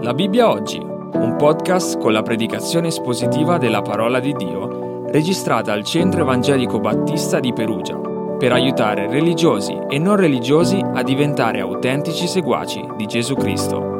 La 0.00 0.14
Bibbia 0.14 0.48
oggi, 0.48 0.78
un 0.78 1.34
podcast 1.36 1.98
con 1.98 2.12
la 2.12 2.22
predicazione 2.22 2.88
espositiva 2.88 3.58
della 3.58 3.82
parola 3.82 4.20
di 4.20 4.32
Dio, 4.32 5.06
registrata 5.10 5.72
al 5.72 5.84
Centro 5.84 6.20
Evangelico 6.20 6.78
Battista 6.78 7.40
di 7.40 7.52
Perugia, 7.52 7.96
per 8.38 8.52
aiutare 8.52 9.08
religiosi 9.08 9.76
e 9.88 9.98
non 9.98 10.16
religiosi 10.16 10.78
a 10.80 11.02
diventare 11.02 11.60
autentici 11.60 12.26
seguaci 12.26 12.86
di 12.96 13.06
Gesù 13.06 13.34
Cristo. 13.34 13.96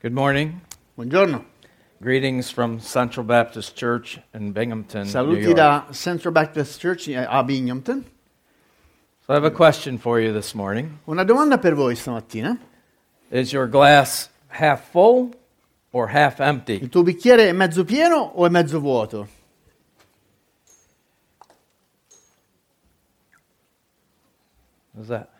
Good 0.00 0.12
morning. 0.12 0.52
Buongiorno, 0.94 1.44
Greetings 1.98 2.52
from 2.52 2.78
Central 2.78 3.24
Baptist 3.24 3.76
Church 3.78 4.22
in 4.34 4.52
Binghamton, 4.52 5.02
New 5.02 5.10
saluti 5.10 5.40
York. 5.40 5.54
da 5.54 5.86
Central 5.90 6.32
Baptist 6.32 6.80
Church 6.80 7.08
a 7.14 7.42
Binghamton. 7.42 8.04
So 9.32 9.36
I 9.36 9.40
have 9.40 9.50
a 9.50 9.56
question 9.56 9.96
for 9.96 10.20
you 10.20 10.30
this 10.30 10.54
morning. 10.54 10.98
Una 11.08 11.24
domanda 11.24 11.56
per 11.56 11.74
voi 11.74 11.94
stamattina. 11.94 12.58
Is 13.30 13.50
your 13.50 13.66
glass 13.66 14.28
half 14.48 14.90
full 14.90 15.32
or 15.90 16.08
half 16.08 16.38
empty? 16.38 16.74
Il 16.74 16.90
tuo 16.90 17.02
bicchiere 17.02 17.48
è 17.48 17.52
mezzo 17.52 17.82
pieno 17.82 18.16
o 18.16 18.44
è 18.44 18.50
mezzo 18.50 18.78
vuoto? 18.78 19.26
Is 25.00 25.08
that 25.08 25.30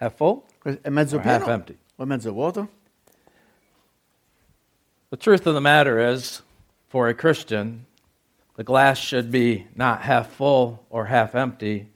half 0.00 0.16
full 0.16 0.44
È 0.64 0.88
mezzo 0.88 1.16
or 1.16 1.22
half 1.22 1.42
pieno 1.42 1.52
empty? 1.52 1.76
o 1.96 2.02
è 2.02 2.06
mezzo 2.06 2.32
vuoto? 2.32 2.68
The 5.10 5.18
truth 5.18 5.46
of 5.46 5.52
the 5.52 5.60
matter 5.60 5.98
is, 5.98 6.40
for 6.88 7.08
a 7.08 7.14
Christian, 7.14 7.84
the 8.56 8.64
glass 8.64 8.98
should 8.98 9.30
be 9.30 9.66
not 9.76 10.00
half 10.00 10.30
full 10.30 10.86
or 10.88 11.04
half 11.04 11.34
empty, 11.34 11.90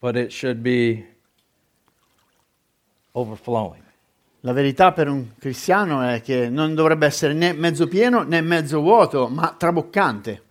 but 0.00 0.16
it 0.16 0.32
should 0.32 0.62
be 0.62 1.04
overflowing. 3.12 3.82
La 4.40 4.52
verità 4.52 4.92
per 4.92 5.08
un 5.08 5.34
cristiano 5.38 6.00
è 6.02 6.22
che 6.22 6.48
non 6.48 6.74
dovrebbe 6.74 7.04
essere 7.04 7.34
né 7.34 7.52
mezzo 7.52 7.86
pieno 7.86 8.22
né 8.22 8.40
mezzo 8.40 8.80
vuoto, 8.80 9.28
ma 9.28 9.54
traboccante. 9.56 10.42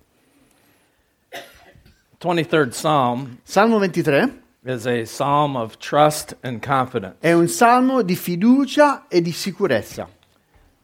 23rd 2.19 2.69
Psalm 2.69 3.39
Salmo 3.43 3.79
23 3.79 4.41
is 4.65 4.85
a 4.85 5.03
psalm 5.03 5.55
of 5.55 5.77
trust 5.77 6.35
and 6.41 6.61
confidence. 6.61 7.15
è 7.19 7.31
un 7.31 7.47
salmo 7.47 8.01
di 8.01 8.15
fiducia 8.15 9.07
e 9.07 9.21
di 9.21 9.31
sicurezza. 9.31 10.07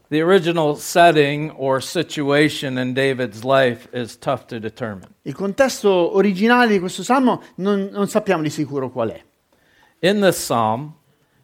The 0.10 0.22
original 0.22 0.76
setting 0.76 1.52
or 1.58 1.82
situation 1.82 2.78
in 2.78 2.94
David's 2.94 3.44
life 3.44 3.88
is 3.92 4.18
tough 4.18 4.46
to 4.48 4.60
determine. 4.60 5.08
Il 5.24 5.34
contesto 5.34 6.16
originale 6.16 6.68
di 6.68 6.80
questo 6.80 7.02
salmo 7.02 7.42
non, 7.56 7.90
non 7.92 8.08
sappiamo 8.08 8.44
di 8.44 8.50
sicuro 8.50 8.92
qual 8.92 9.10
è. 9.10 9.24
In 10.00 10.22
this 10.22 10.38
psalm, 10.38 10.94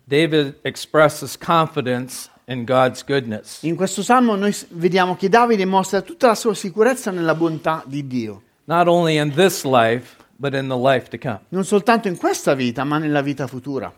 David 0.03 0.59
expresses 0.61 1.37
confidence 1.37 2.29
in 2.45 2.65
God's 2.65 3.03
goodness. 3.03 3.63
In 3.63 3.75
questo 3.75 4.03
salmo 4.03 4.35
noi 4.35 4.55
vediamo 4.69 5.15
che 5.15 5.29
Davide 5.29 5.65
mostra 5.65 6.01
tutta 6.01 6.27
la 6.27 6.35
sua 6.35 6.53
sicurezza 6.53 7.09
nella 7.09 7.33
bontà 7.33 7.83
di 7.85 8.05
Dio. 8.05 8.43
not 8.65 8.87
only 8.87 9.17
in 9.17 9.31
this 9.31 9.65
life, 9.65 10.17
but 10.39 10.53
in 10.53 10.67
the 10.67 10.77
life 10.77 11.09
to 11.09 11.17
come. 11.17 11.41
non 11.49 11.63
soltanto 11.65 12.07
in 12.07 12.17
questa 12.17 12.53
vita, 12.53 12.83
ma 12.83 12.97
nella 12.97 13.21
vita 13.21 13.47
futura. 13.47 13.91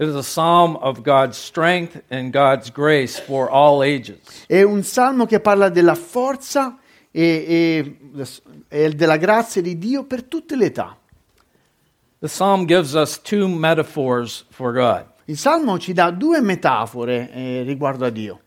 It 0.00 0.06
is 0.06 0.14
a 0.14 0.22
psalm 0.22 0.76
of 0.76 1.02
God's 1.02 1.36
strength 1.36 2.04
and 2.08 2.32
God's 2.32 2.70
grace 2.70 3.18
for 3.18 3.50
all 3.50 3.82
ages. 3.82 4.44
È 4.46 4.62
un 4.62 4.84
salmo 4.84 5.26
che 5.26 5.40
parla 5.40 5.70
della 5.70 5.96
forza 5.96 6.78
e, 7.10 7.96
e- 8.12 8.24
e 8.68 8.90
della 8.90 9.16
grazia 9.16 9.60
di 9.60 9.76
Dio 9.76 10.04
per 10.04 10.22
tutte 10.22 10.54
le 10.54 10.66
età. 10.66 10.96
The 12.20 12.28
psalm 12.28 12.66
gives 12.66 12.94
us 12.94 13.20
two 13.20 13.48
metaphors 13.48 14.44
for 14.50 14.72
God. 14.72 15.04
Il 15.24 15.36
salmo 15.36 15.78
ci 15.80 15.92
dà 15.92 16.12
due 16.12 16.40
metafore 16.40 17.32
eh, 17.32 17.62
riguardo 17.64 18.04
a 18.04 18.10
Dio. 18.10 18.40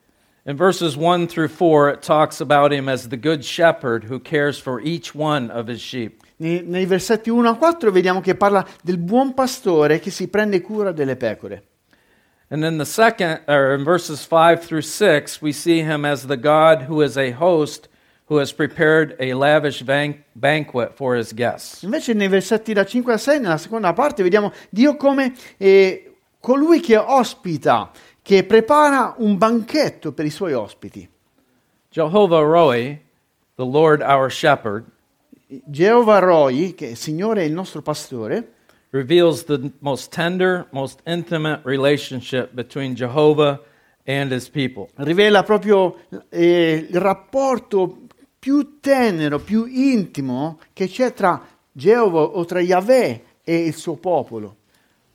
In 0.46 0.56
verses 0.56 0.96
1 0.96 1.28
through 1.28 1.50
4, 1.50 1.90
it 1.90 2.02
talks 2.02 2.40
about 2.40 2.72
him 2.72 2.88
as 2.88 3.10
the 3.10 3.18
good 3.18 3.44
shepherd 3.44 4.06
who 4.06 4.20
cares 4.20 4.58
for 4.58 4.80
each 4.80 5.14
one 5.14 5.52
of 5.52 5.68
his 5.68 5.81
sheep. 5.81 6.21
Nei, 6.41 6.63
nei 6.66 6.88
versetti 6.88 7.29
1 7.29 7.50
a 7.50 7.56
4 7.56 7.91
vediamo 7.91 8.19
che 8.19 8.34
parla 8.34 8.66
del 8.81 8.97
buon 8.97 9.35
pastore 9.35 10.00
che 10.00 10.09
si 10.09 10.28
prende 10.28 10.59
cura 10.59 10.91
delle 10.91 11.16
pecore. 11.16 11.63
And 12.50 12.63
in 12.63 12.78
the 12.78 12.85
second, 12.85 13.44
or 13.47 13.75
in 13.78 13.84
verses 13.84 14.25
5 14.28 14.66
through 14.66 14.81
6, 14.81 15.40
we 15.41 15.53
see 15.53 15.84
him 15.84 16.03
as 16.03 16.25
the 16.25 16.38
God 16.38 16.88
who 16.90 17.03
is 17.03 17.16
a 17.16 17.31
host 17.31 17.88
who 18.25 18.40
has 18.40 18.51
prepared 18.51 19.16
a 19.19 19.34
lavish 19.34 19.84
ban- 19.84 20.24
banquet 20.34 20.96
for 20.96 21.16
his 21.16 21.31
guests. 21.31 21.84
Invece 21.84 22.13
nei 22.13 22.28
versetti 22.28 22.74
da 22.74 22.85
5 22.85 23.13
a 23.13 23.18
6, 23.18 23.40
nella 23.40 23.57
seconda 23.57 23.94
parte, 23.94 24.24
vediamo 24.24 24.51
Dio 24.69 24.96
come 24.96 25.34
eh, 25.57 26.16
colui 26.40 26.80
che 26.80 26.97
ospita, 26.97 27.91
che 28.22 28.44
prepara 28.46 29.13
un 29.18 29.38
banchetto 29.38 30.12
per 30.12 30.25
i 30.25 30.31
suoi 30.31 30.53
ospiti. 30.53 31.07
Jehovah 31.90 32.41
Roi, 32.41 33.00
the 33.56 33.66
Lord 33.66 34.01
our 34.01 34.31
shepherd, 34.31 34.85
Geova 35.66 36.19
Roi, 36.19 36.73
che 36.73 36.88
è 36.88 36.89
il 36.91 36.97
Signore 36.97 37.41
è 37.41 37.45
il 37.45 37.51
nostro 37.51 37.81
pastore, 37.81 38.53
reveals 38.91 39.44
the 39.44 39.72
most 39.79 40.09
tender, 40.13 40.67
most 40.72 41.01
intimate 41.06 41.62
relationship 41.66 42.53
between 42.53 42.94
Jehovah 42.94 43.59
and 44.06 44.31
his 44.31 44.50
people. 44.50 44.88
rivela 44.95 45.44
proprio 45.44 45.97
eh, 46.29 46.88
il 46.89 47.00
rapporto 47.00 48.07
più 48.39 48.79
tenero, 48.79 49.39
più 49.39 49.66
intimo 49.66 50.59
che 50.72 50.88
c'è 50.88 51.13
tra 51.13 51.45
Geova 51.69 52.22
o 52.22 52.45
tra 52.45 52.62
Yahweh 52.62 53.23
e 53.44 53.66
il 53.66 53.75
suo 53.75 53.95
popolo. 53.95 54.56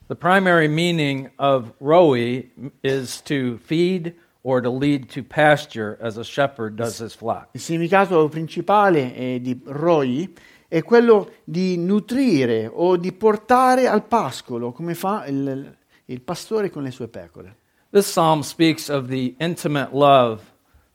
The 0.08 0.16
primary 0.16 0.68
meaning 0.68 1.30
of 1.36 1.72
Roi 1.78 2.50
is 2.82 3.22
to 3.22 3.58
feed 3.64 4.14
or 4.46 4.60
to 4.60 4.70
lead 4.70 5.08
to 5.08 5.24
pasture 5.24 5.98
as 6.00 6.16
a 6.16 6.22
shepherd 6.22 6.76
does 6.76 7.00
his 7.00 7.14
flock. 7.14 7.48
Il 7.52 7.60
significato 7.60 8.28
principale 8.28 9.12
eh, 9.14 9.40
di 9.40 9.60
Roi 9.64 10.32
è 10.68 10.82
quello 10.82 11.32
di 11.42 11.76
nutrire 11.76 12.70
o 12.72 12.96
di 12.96 13.12
portare 13.12 13.88
al 13.88 14.04
pascolo, 14.04 14.70
come 14.70 14.94
fa 14.94 15.26
il, 15.26 15.76
il 16.04 16.20
pastore 16.20 16.70
con 16.70 16.84
le 16.84 16.92
sue 16.92 17.08
pecore. 17.08 17.56
This 17.90 18.06
psalm 18.06 18.42
speaks 18.42 18.88
of 18.88 19.08
the 19.08 19.34
intimate 19.40 19.88
love 19.92 20.42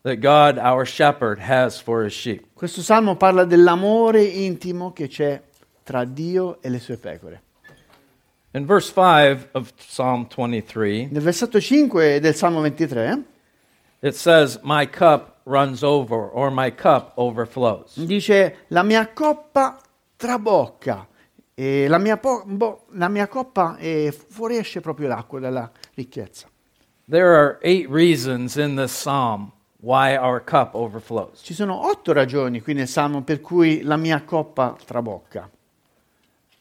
that 0.03 0.19
God, 0.19 0.57
our 0.57 0.85
shepherd, 0.85 1.39
has 1.39 1.77
for 1.77 2.05
his 2.05 2.13
sheep. 2.13 2.53
Questo 2.53 2.81
salmo 2.81 3.17
parla 3.17 3.43
dell'amore 3.43 4.23
intimo 4.23 4.93
che 4.93 5.07
c'è 5.09 5.41
tra 5.83 6.05
Dio 6.05 6.61
e 6.61 6.69
le 6.69 6.79
sue 6.79 6.95
pecore. 6.95 7.41
In 8.53 8.65
verse 8.65 8.91
5 8.93 9.49
of 9.53 9.73
Psalm 9.75 10.27
23, 10.27 11.09
Nel 11.11 11.21
versetto 11.21 11.59
5 11.59 12.19
del 12.21 12.35
Salmo 12.35 12.61
23 12.61 13.23
it 14.01 14.15
says, 14.15 14.59
My 14.63 14.85
cup 14.87 15.39
runs 15.45 15.83
over, 15.83 16.15
or 16.29 16.49
my 16.51 16.71
cup 16.73 17.13
overflows. 17.17 17.95
dice 17.95 18.55
la 18.69 18.83
mia 18.83 19.11
coppa 19.13 19.79
trabocca 20.17 21.07
e 21.53 21.87
la 21.87 21.97
mia, 21.97 22.17
po- 22.17 22.43
bo- 22.45 22.85
la 22.93 23.07
mia 23.09 23.27
coppa 23.27 23.77
eh, 23.77 24.11
fuoriesce 24.11 24.81
proprio 24.81 25.07
l'acqua 25.07 25.39
dalla 25.39 25.69
ricchezza. 25.95 26.47
There 27.09 27.35
are 27.35 27.57
eight 27.61 27.89
reasons 27.89 28.55
in 28.57 28.75
this 28.75 28.91
psalm 28.91 29.51
why 29.81 30.15
our 30.15 30.41
cup 30.43 30.75
overflows. 30.75 31.41
Ci 31.43 31.53
sono 31.53 31.87
otto 31.87 32.13
ragioni 32.13 32.61
qui 32.61 32.73
nel 32.73 32.87
Salmo 32.87 33.23
per 33.23 33.41
cui 33.41 33.81
la 33.81 33.97
mia 33.97 34.23
coppa 34.23 34.75
trabocca. 34.85 35.49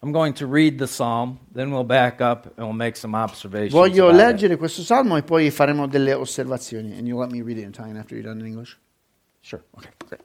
I'm 0.02 0.12
going 0.12 0.32
to 0.34 0.46
read 0.46 0.78
the 0.78 0.86
psalm, 0.86 1.38
then 1.52 1.70
we'll 1.70 1.84
back 1.84 2.22
up 2.22 2.46
and 2.56 2.66
we'll 2.66 2.72
make 2.72 2.96
some 2.96 3.14
observations. 3.14 3.74
Voglio 3.74 4.08
it. 4.08 4.14
leggere 4.14 4.56
questo 4.56 4.80
Salmo 4.82 5.16
e 5.16 5.22
poi 5.22 5.50
faremo 5.50 5.86
delle 5.86 6.14
osservazioni. 6.14 6.96
And 6.96 7.06
you 7.06 7.18
let 7.18 7.30
me 7.30 7.42
read 7.42 7.58
it 7.58 7.64
in 7.64 7.68
Italian 7.68 7.98
after 7.98 8.14
you're 8.14 8.26
done 8.26 8.40
in 8.40 8.46
English? 8.46 8.78
Sure. 9.42 9.62
Okay, 9.76 9.90
great. 10.08 10.22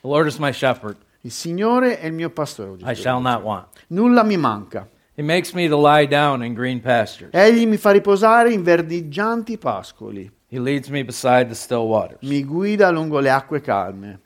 The 0.00 0.08
Lord 0.08 0.26
is 0.26 0.38
my 0.38 0.52
shepherd. 0.52 0.96
Il 1.20 1.30
Signore 1.30 2.00
è 2.00 2.06
il 2.06 2.12
mio 2.12 2.30
pastore. 2.30 2.78
I 2.82 2.94
shall 2.94 3.20
not 3.20 3.42
want. 3.42 3.68
Nulla 3.88 4.24
mi 4.24 4.36
manca. 4.36 4.88
He 5.14 5.22
makes 5.22 5.52
me 5.52 5.68
to 5.68 5.76
lie 5.76 6.06
down 6.06 6.42
in 6.42 6.54
green 6.54 6.80
pastures. 6.80 7.30
Egli 7.32 7.66
mi 7.66 7.76
fa 7.76 7.92
riposare 7.92 8.52
in 8.52 8.62
verdeggianti 8.62 9.56
pascoli. 9.58 10.30
He 10.48 10.58
leads 10.58 10.88
me 10.88 11.04
beside 11.04 11.46
the 11.48 11.54
still 11.54 11.86
waters. 11.86 12.22
Mi 12.22 12.42
guida 12.44 12.90
lungo 12.90 13.20
le 13.20 13.30
acque 13.30 13.60
calme. 13.60 14.20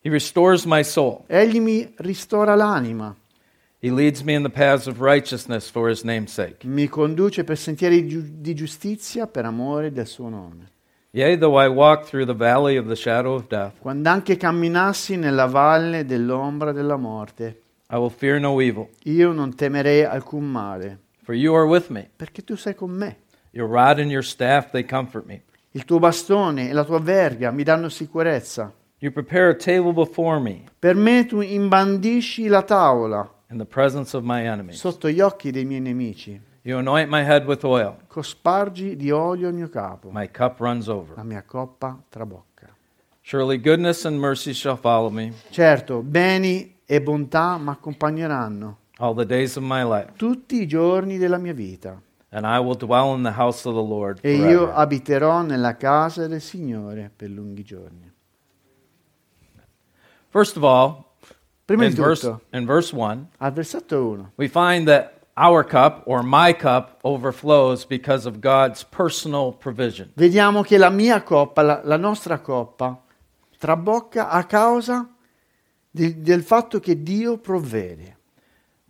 He 0.00 0.10
restores 0.10 0.64
my 0.66 0.84
soul. 0.84 1.24
Egli 1.26 1.60
mi 1.60 1.94
ristora 1.96 2.54
l'anima. 2.54 3.16
Mi 6.62 6.88
conduce 6.88 7.44
per 7.44 7.58
sentieri 7.58 8.40
di 8.40 8.54
giustizia 8.54 9.26
per 9.26 9.44
amore 9.44 9.92
del 9.92 10.06
suo 10.06 10.30
nome. 10.30 10.70
Yea, 11.10 11.36
though 11.36 11.62
I 11.62 11.68
walk 11.68 12.06
through 12.06 12.24
the 12.24 12.34
valley 12.34 12.78
of 12.78 12.86
the 12.86 12.96
shadow 12.96 13.34
of 13.34 13.46
death, 13.46 13.74
Quando 13.80 14.08
anche 14.08 14.38
camminassi 14.38 15.16
nella 15.16 15.44
valle 15.44 16.06
dell'ombra 16.06 16.72
della 16.72 16.96
morte, 16.96 17.60
I 17.90 17.96
will 17.96 18.08
fear 18.08 18.40
no 18.40 18.58
evil, 18.58 18.88
io 19.02 19.32
non 19.32 19.54
temerei 19.54 20.02
alcun 20.02 20.50
male, 20.50 20.98
for 21.22 21.34
you 21.34 21.54
are 21.54 21.66
with 21.66 21.88
me. 21.88 22.08
perché 22.16 22.42
tu 22.42 22.56
sei 22.56 22.74
con 22.74 22.90
me. 22.90 23.18
Your 23.50 23.68
rod 23.68 23.98
and 23.98 24.10
your 24.10 24.24
staff, 24.24 24.70
they 24.70 24.86
comfort 24.86 25.26
me. 25.26 25.42
Il 25.72 25.84
tuo 25.84 25.98
bastone 25.98 26.70
e 26.70 26.72
la 26.72 26.84
tua 26.84 27.00
verga 27.00 27.50
mi 27.50 27.62
danno 27.62 27.90
sicurezza. 27.90 28.72
You 29.00 29.12
prepare 29.12 29.50
a 29.50 29.54
table 29.54 29.92
before 29.92 30.40
me 30.40 30.62
Per 30.78 30.94
me 30.96 31.26
tu 31.26 31.42
imbandisci 31.42 32.46
la 32.46 32.62
tavola 32.62 33.28
in 33.54 33.58
the 33.58 33.64
presence 33.64 34.16
of 34.16 34.24
my 34.24 34.44
enemies. 34.46 34.78
sotto 34.78 35.08
gli 35.08 35.20
occhi 35.20 35.50
dei 35.52 35.64
miei 35.64 35.80
nemici. 35.80 36.38
You 36.62 36.78
anoint 36.78 37.08
my 37.08 37.22
head 37.22 37.46
with 37.46 37.62
oil, 37.64 37.96
cospargi 38.08 38.96
di 38.96 39.10
olio 39.10 39.48
il 39.48 39.54
mio 39.54 39.68
capo, 39.68 40.10
my 40.10 40.28
cup 40.30 40.58
runs 40.58 40.88
over. 40.88 41.16
la 41.16 41.22
mia 41.22 41.42
coppa 41.42 42.02
trabocca. 42.08 42.74
Surely 43.20 43.58
goodness 43.60 44.04
and 44.04 44.18
mercy 44.18 44.52
shall 44.52 44.76
follow 44.76 45.08
me 45.10 45.32
Certo, 45.50 46.02
beni 46.02 46.76
e 46.84 47.00
bontà 47.00 47.56
mi 47.58 47.70
accompagneranno 47.70 48.78
all 48.98 49.14
the 49.14 49.24
days 49.24 49.56
of 49.56 49.62
my 49.62 49.82
life, 49.82 50.12
tutti 50.16 50.60
i 50.60 50.66
giorni 50.66 51.16
della 51.16 51.38
mia 51.38 51.54
vita 51.54 52.00
and 52.30 52.44
I 52.44 52.58
will 52.58 52.76
dwell 52.76 53.14
in 53.14 53.22
the 53.22 53.32
house 53.38 53.66
of 53.68 53.74
the 53.74 53.82
Lord 53.82 54.18
e 54.22 54.34
io 54.34 54.42
forever. 54.42 54.72
abiterò 54.74 55.42
nella 55.42 55.76
casa 55.76 56.26
del 56.26 56.40
Signore 56.40 57.10
per 57.14 57.30
lunghi 57.30 57.62
giorni. 57.62 58.12
First 60.30 60.56
of 60.56 60.64
all, 60.64 61.12
Prima 61.66 61.84
in 61.84 61.94
di 61.94 62.00
verse, 62.00 62.20
tutto, 62.20 62.42
in 62.52 62.66
verse 62.66 62.94
1, 62.94 63.28
al 63.38 63.52
versetto 63.52 64.04
1, 64.04 64.32
we 64.36 64.48
find 64.48 64.86
that 64.86 65.12
our 65.36 65.64
cup 65.64 66.02
or 66.06 66.22
my 66.22 66.52
cup 66.52 66.98
overflows 67.02 67.86
because 67.86 68.26
of 68.26 68.40
God's 68.40 68.84
personal 68.84 69.52
provision. 69.52 70.10
vediamo 70.14 70.62
che 70.62 70.76
la 70.76 70.90
mia 70.90 71.22
coppa, 71.22 71.62
la, 71.62 71.80
la 71.82 71.96
nostra 71.96 72.38
coppa, 72.40 73.02
trabocca 73.58 74.28
a 74.28 74.44
causa 74.44 75.08
di- 75.90 76.20
del 76.20 76.42
fatto 76.42 76.80
che 76.80 77.02
Dio 77.02 77.38
provvede. 77.38 78.16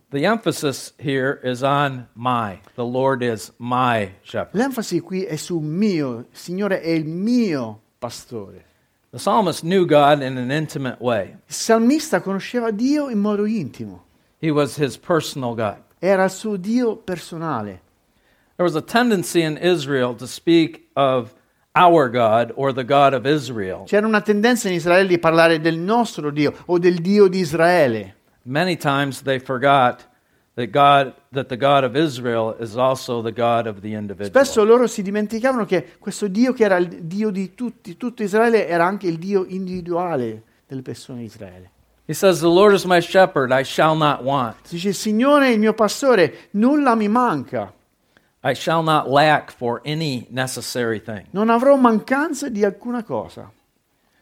The 0.09 0.25
emphasis 0.25 0.93
here 0.97 1.39
is 1.43 1.61
on 1.61 2.07
my. 2.13 2.59
The 2.75 2.85
Lord 2.85 3.21
is 3.21 3.51
my 3.57 4.15
shepherd. 4.21 4.53
L'enfasi 4.53 4.99
qui 4.99 5.23
è 5.23 5.35
su 5.35 5.59
mio, 5.59 6.19
il 6.19 6.25
Signore 6.31 6.81
è 6.81 6.89
il 6.89 7.05
mio 7.05 7.81
pastore. 7.97 8.65
The 9.15 9.21
psalmist 9.21 9.63
knew 9.63 9.85
God 9.85 10.21
in 10.21 10.37
an 10.37 10.51
intimate 10.51 10.99
way. 10.99 11.37
Il 11.47 11.53
salmista 11.55 12.19
conosceva 12.19 12.75
Dio 12.75 13.07
in 13.07 13.17
modo 13.17 13.45
intimo, 13.45 14.01
He 14.41 14.51
was 14.51 14.75
his 14.75 14.97
personal 14.97 15.55
God. 15.55 15.77
era 16.01 16.25
il 16.25 16.29
suo 16.29 16.57
Dio 16.57 16.97
personale. 16.97 17.79
There 18.57 18.65
was 18.65 18.75
a 18.75 18.81
tendency 18.81 19.41
in 19.41 19.55
Israel 19.55 20.15
to 20.15 20.27
speak 20.27 20.89
of 20.97 21.33
our 21.77 22.09
God 22.09 22.51
or 22.57 22.73
the 22.73 22.83
God 22.83 23.13
of 23.13 23.25
Israel. 23.25 23.85
C'era 23.87 24.05
una 24.05 24.19
tendenza 24.19 24.67
in 24.67 24.73
Israele 24.73 25.07
di 25.07 25.17
parlare 25.17 25.61
del 25.61 25.77
nostro 25.77 26.29
Dio 26.29 26.53
o 26.65 26.77
del 26.77 26.95
Dio 26.95 27.29
di 27.29 27.39
Israele. 27.39 28.15
Many 28.43 28.75
times 28.75 29.21
they 29.21 29.39
forgot 29.39 30.03
that 30.55 30.71
God 30.71 31.13
that 31.31 31.47
the 31.47 31.57
God 31.57 31.83
of 31.83 31.95
Israel 31.95 32.55
is 32.59 32.75
also 32.75 33.21
the 33.21 33.31
God 33.31 33.67
of 33.67 33.81
the 33.81 33.93
individual. 33.93 34.29
Spesso 34.29 34.63
loro 34.63 34.87
si 34.87 35.01
dimenticavano 35.01 35.65
che 35.65 35.93
questo 35.99 36.27
Dio 36.27 36.53
che 36.53 36.63
era 36.63 36.77
il 36.77 36.87
Dio 36.87 37.29
di 37.29 37.53
tutti, 37.53 37.97
tutto 37.97 38.23
Israele, 38.23 38.67
era 38.67 38.85
anche 38.85 39.07
il 39.07 39.17
Dio 39.17 39.45
individuale 39.45 40.43
delle 40.65 40.81
persone 40.81 41.19
di 41.19 41.25
Israele. 41.25 41.71
He 42.07 42.13
says, 42.13 42.39
"The 42.39 42.47
Lord 42.47 42.73
is 42.73 42.85
my 42.85 43.01
shepherd; 43.01 43.51
I 43.51 43.63
shall 43.63 43.97
not 43.97 44.21
want. 44.21 44.55
Dice, 44.69 44.89
il 44.89 44.95
Signore 44.95 45.47
è 45.47 45.49
il 45.49 45.59
mio 45.59 45.73
pastore, 45.73 46.49
nulla 46.51 46.95
mi 46.95 47.07
manca, 47.07 47.73
I 48.43 48.53
shall 48.53 48.83
not 48.83 49.07
lack 49.07 49.51
for 49.51 49.81
any 49.83 50.25
necessary 50.29 51.01
thing." 51.01 51.25
non 51.31 51.49
avrò 51.49 51.75
mancanza 51.75 52.47
di 52.47 52.63
alcuna 52.63 53.03
cosa. 53.03 53.51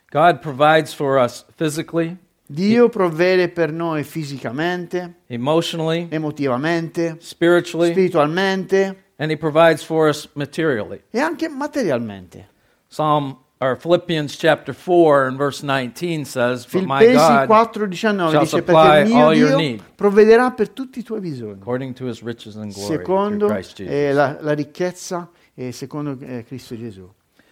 God 0.10 0.40
provides 0.40 0.94
for 0.94 1.18
us 1.18 1.46
physically, 1.56 2.18
Dio 2.46 2.90
provvede 2.90 3.50
per 3.50 3.72
noi 3.72 4.04
fisicamente, 4.04 5.22
emotionally, 5.28 6.08
emotivamente, 6.10 7.18
spiritually, 7.20 7.92
spiritualmente 7.92 9.04
and 9.18 9.32
he 9.32 9.38
provides 9.38 9.84
for 9.84 10.10
us 10.10 10.30
materially. 10.34 11.02
e 11.10 11.20
anche 11.20 11.48
materialmente. 11.48 12.50
Psalm 12.88 13.38
or 13.60 13.78
Philippians 13.78 14.36
chapter 14.36 14.74
4 14.74 15.28
and 15.28 15.38
verse 15.38 15.64
19 15.64 16.26
says, 16.26 16.66
"But 16.66 16.84
my 16.84 17.14
God 17.14 17.48
4:19 17.48 18.30
shall 18.30 18.42
dice 18.42 18.50
supply 18.50 19.06
mio 19.06 19.26
all 19.26 19.34
your 19.34 19.50
Dio 19.50 19.58
need." 19.58 19.84
provvederà 19.96 20.52
per 20.52 20.70
tutti 20.70 21.00
i 21.00 21.04
tuoi 21.04 21.22
bisogni, 21.22 21.62
according 21.62 21.94
to 21.94 22.06
his 22.06 22.22
riches 22.22 22.56
and 22.56 22.74
glory 22.74 22.98
secondo 22.98 23.48
through 23.48 23.52
Christ 23.54 23.76
Jesus." 23.78 23.94
eh, 23.94 24.12
la, 24.12 24.38
la 24.42 24.54
ricchezza 24.54 25.30
e 25.54 25.72
secondo 25.72 26.18
eh, 26.20 26.44
Cristo 26.44 26.76
Gesù. 26.76 27.10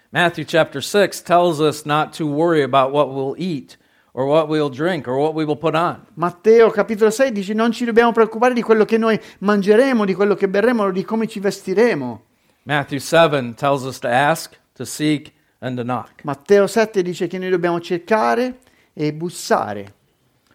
Matthew 0.10 0.44
chapter 0.44 0.84
6 0.84 1.22
tells 1.22 1.60
us 1.60 1.86
not 1.86 2.14
to 2.18 2.26
worry 2.26 2.62
about 2.62 2.92
what 2.92 3.14
we'll 3.14 3.36
eat 3.38 3.78
or 4.14 4.26
what 4.26 4.48
we'll 4.48 4.70
drink 4.70 5.08
or 5.08 5.18
what 5.18 5.34
we 5.34 5.46
will 5.46 5.58
put 5.58 5.76
on. 5.76 6.06
Matteo 6.16 6.70
capitolo 6.70 7.10
6 7.10 7.32
dice 7.32 7.54
non 7.54 7.72
ci 7.72 7.86
dobbiamo 7.86 8.12
preoccupare 8.12 8.54
di 8.54 8.62
quello 8.62 8.86
che 8.86 8.98
noi 8.98 9.20
mangeremo, 9.40 10.06
di 10.06 10.14
quello 10.14 10.36
che 10.36 10.48
berremo, 10.48 10.92
di 10.92 11.04
come 11.04 11.28
ci 11.28 11.40
vestiremo. 11.40 12.24
Matthew 12.64 13.00
7 13.00 13.56
tells 13.56 13.84
us 13.84 14.00
to 14.00 14.08
ask, 14.08 14.56
to 14.74 14.86
seek, 14.86 15.34
and 15.60 15.78
to 15.78 15.84
knock. 15.84 16.24
Matteo 16.24 16.68
7 16.68 17.02
dice 17.02 17.28
che 17.28 17.38
noi 17.38 17.50
dobbiamo 17.50 17.80
cercare 17.80 18.60
e 18.94 19.14
bussare. 19.14 19.94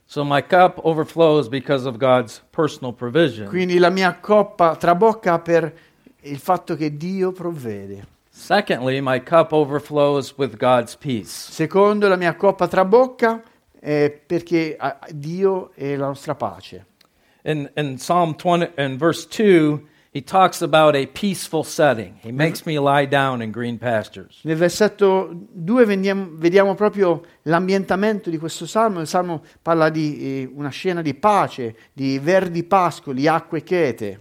So 0.05 0.25
my 0.25 0.41
cup 0.41 0.79
overflows 0.85 1.49
because 1.49 1.87
of 1.87 1.97
God's 1.97 2.41
personal 2.51 2.95
provision. 2.95 3.49
Quindi 3.49 3.79
la 3.79 3.91
mia 3.91 4.19
coppa 4.21 4.77
trabocca 4.77 5.41
per 5.41 5.75
il 6.21 6.39
fatto 6.39 6.77
che 6.77 6.97
Dio 6.97 7.33
provvede. 7.33 8.15
Secondly, 8.39 9.01
my 9.01 9.19
cup 9.19 9.53
overflows 9.53 10.37
with 10.37 10.59
God's 10.59 10.95
peace. 10.95 11.31
Secondo, 11.31 12.07
la 12.07 12.17
mia 12.17 12.35
coppa 12.35 12.69
trabocca 12.69 13.43
eh, 13.81 14.23
perché 14.27 14.77
Dio 15.11 15.73
è 15.75 15.97
la 15.97 16.07
nostra 16.09 16.35
pace. 16.35 16.85
In, 17.45 17.69
in 17.75 17.97
Psalm 17.97 18.37
20 18.37 18.73
in 18.77 18.99
verse 18.99 19.27
2, 19.27 19.81
he 20.13 20.23
talks 20.23 20.61
about 20.61 20.95
a 20.95 21.07
peaceful 21.07 21.65
setting. 21.65 22.19
He 22.21 22.31
makes 22.31 22.65
me 22.67 22.79
lie 22.79 23.07
down 23.07 23.41
in 23.41 23.51
green 23.51 23.79
pastures. 23.79 24.41
Nel 24.43 24.57
versetto 24.57 25.31
2 25.33 25.85
vediamo, 25.87 26.29
vediamo 26.33 26.75
proprio 26.75 27.23
l'ambientamento 27.45 28.29
di 28.29 28.37
questo 28.39 28.67
salmo. 28.67 29.01
Il 29.01 29.07
salmo 29.07 29.43
parla 29.63 29.89
di 29.89 30.43
eh, 30.43 30.51
una 30.55 30.69
scena 30.69 31.01
di 31.01 31.15
pace, 31.15 31.75
di 31.93 32.19
verdi 32.19 32.63
pascoli, 32.65 33.27
acque 33.27 33.63
chete, 33.63 34.21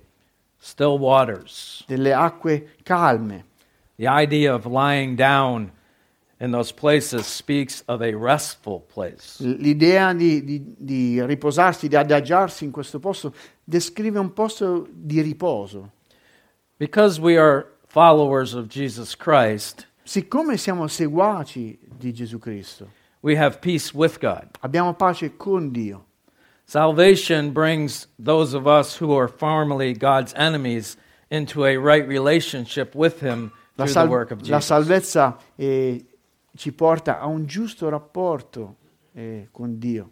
Still 0.58 0.98
waters. 0.98 1.84
delle 1.86 2.14
acque 2.14 2.72
calme. 2.82 3.54
The 3.98 4.08
idea 4.08 4.54
of 4.54 4.66
lying 4.66 5.16
down 5.16 5.72
in 6.40 6.52
those 6.52 6.72
places 6.74 7.26
speaks 7.26 7.82
of 7.88 8.02
a 8.02 8.14
restful 8.14 8.82
place. 8.82 9.38
L'idea 9.40 10.14
di, 10.14 10.44
di- 10.44 10.76
di 10.78 11.22
riposarsi, 11.26 11.88
di 11.88 11.96
adagiarsi 11.96 12.66
in 12.66 12.72
questo 12.72 13.00
posto, 13.00 13.34
descrive 13.64 14.20
un 14.20 14.34
posto 14.34 14.86
di 14.92 15.22
riposo. 15.22 15.92
Because 16.78 17.22
we 17.22 17.38
are 17.38 17.68
followers 17.88 18.54
of 18.54 18.68
Jesus 18.68 19.16
Christ, 19.16 19.88
Siccome 20.04 20.58
siamo 20.58 20.88
seguaci 20.88 21.80
di 21.98 22.12
Gesù 22.14 22.38
Cristo, 22.38 22.90
we 23.22 23.36
have 23.38 23.60
peace 23.60 23.92
with 23.94 24.20
God. 24.20 24.50
abbiamo 24.62 24.94
pace 24.94 25.36
con 25.38 25.72
Dio. 25.72 26.06
Salvation 26.68 27.52
brings 27.54 28.08
those 28.20 28.54
of 28.54 28.68
us 28.68 28.98
who 28.98 29.16
are 29.18 29.28
formerly 29.28 29.94
God's 29.94 30.34
enemies 30.36 30.98
into 31.32 31.64
a 31.64 31.78
right 31.78 32.06
relationship 32.08 32.94
with 32.94 33.22
Him 33.22 33.52
La, 33.76 33.88
sal- 33.88 34.28
la 34.48 34.60
salvezza 34.62 35.38
eh, 35.56 36.06
ci 36.56 36.72
porta 36.72 37.20
a 37.20 37.26
un 37.26 37.46
giusto 37.46 37.90
rapporto 37.90 38.76
eh, 39.14 39.50
con 39.52 39.78
Dio. 39.78 40.10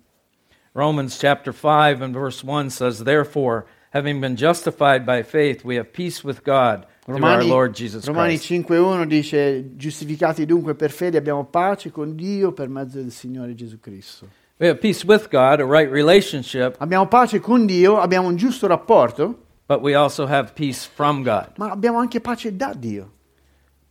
Romans 0.74 1.18
chapter 1.18 1.54
5 1.54 2.04
and 2.04 2.14
verse 2.14 2.44
1 2.44 2.70
says, 2.70 3.04
Therefore, 3.04 3.66
having 3.92 4.20
been 4.20 4.36
justified 4.36 5.06
by 5.06 5.24
faith, 5.24 5.64
we 5.64 5.78
have 5.78 5.92
peace 5.92 6.24
with 6.26 6.42
God 6.44 6.86
Romani, 7.06 7.48
Romani 7.50 8.38
Christ. 8.38 8.50
5.1 8.70 9.06
dice, 9.06 9.76
giustificati 9.76 10.46
dunque 10.46 10.74
per 10.74 10.90
fede 10.92 11.18
abbiamo 11.18 11.46
pace 11.46 11.92
con 11.92 12.16
Dio 12.16 12.54
per 12.54 12.70
mezzo 12.70 12.98
del 12.98 13.12
Signore 13.12 13.54
Gesù 13.56 13.80
Cristo. 13.80 14.28
We 14.58 14.68
have 14.68 14.80
peace 14.80 15.06
with 15.06 15.30
God, 15.30 15.60
a 15.60 15.66
right 15.66 15.90
relationship, 15.92 16.76
Abbiamo 16.80 17.08
pace 17.08 17.40
con 17.40 17.66
Dio, 17.66 18.00
abbiamo 18.00 18.28
un 18.28 18.36
giusto 18.36 18.68
rapporto, 18.68 19.38
but 19.68 19.82
we 19.82 19.94
also 19.96 20.26
have 20.26 20.54
peace 20.54 20.88
from 20.88 21.24
God. 21.24 21.52
ma 21.58 21.72
abbiamo 21.72 22.00
anche 22.00 22.20
pace 22.20 22.56
da 22.56 22.74
Dio. 22.74 23.12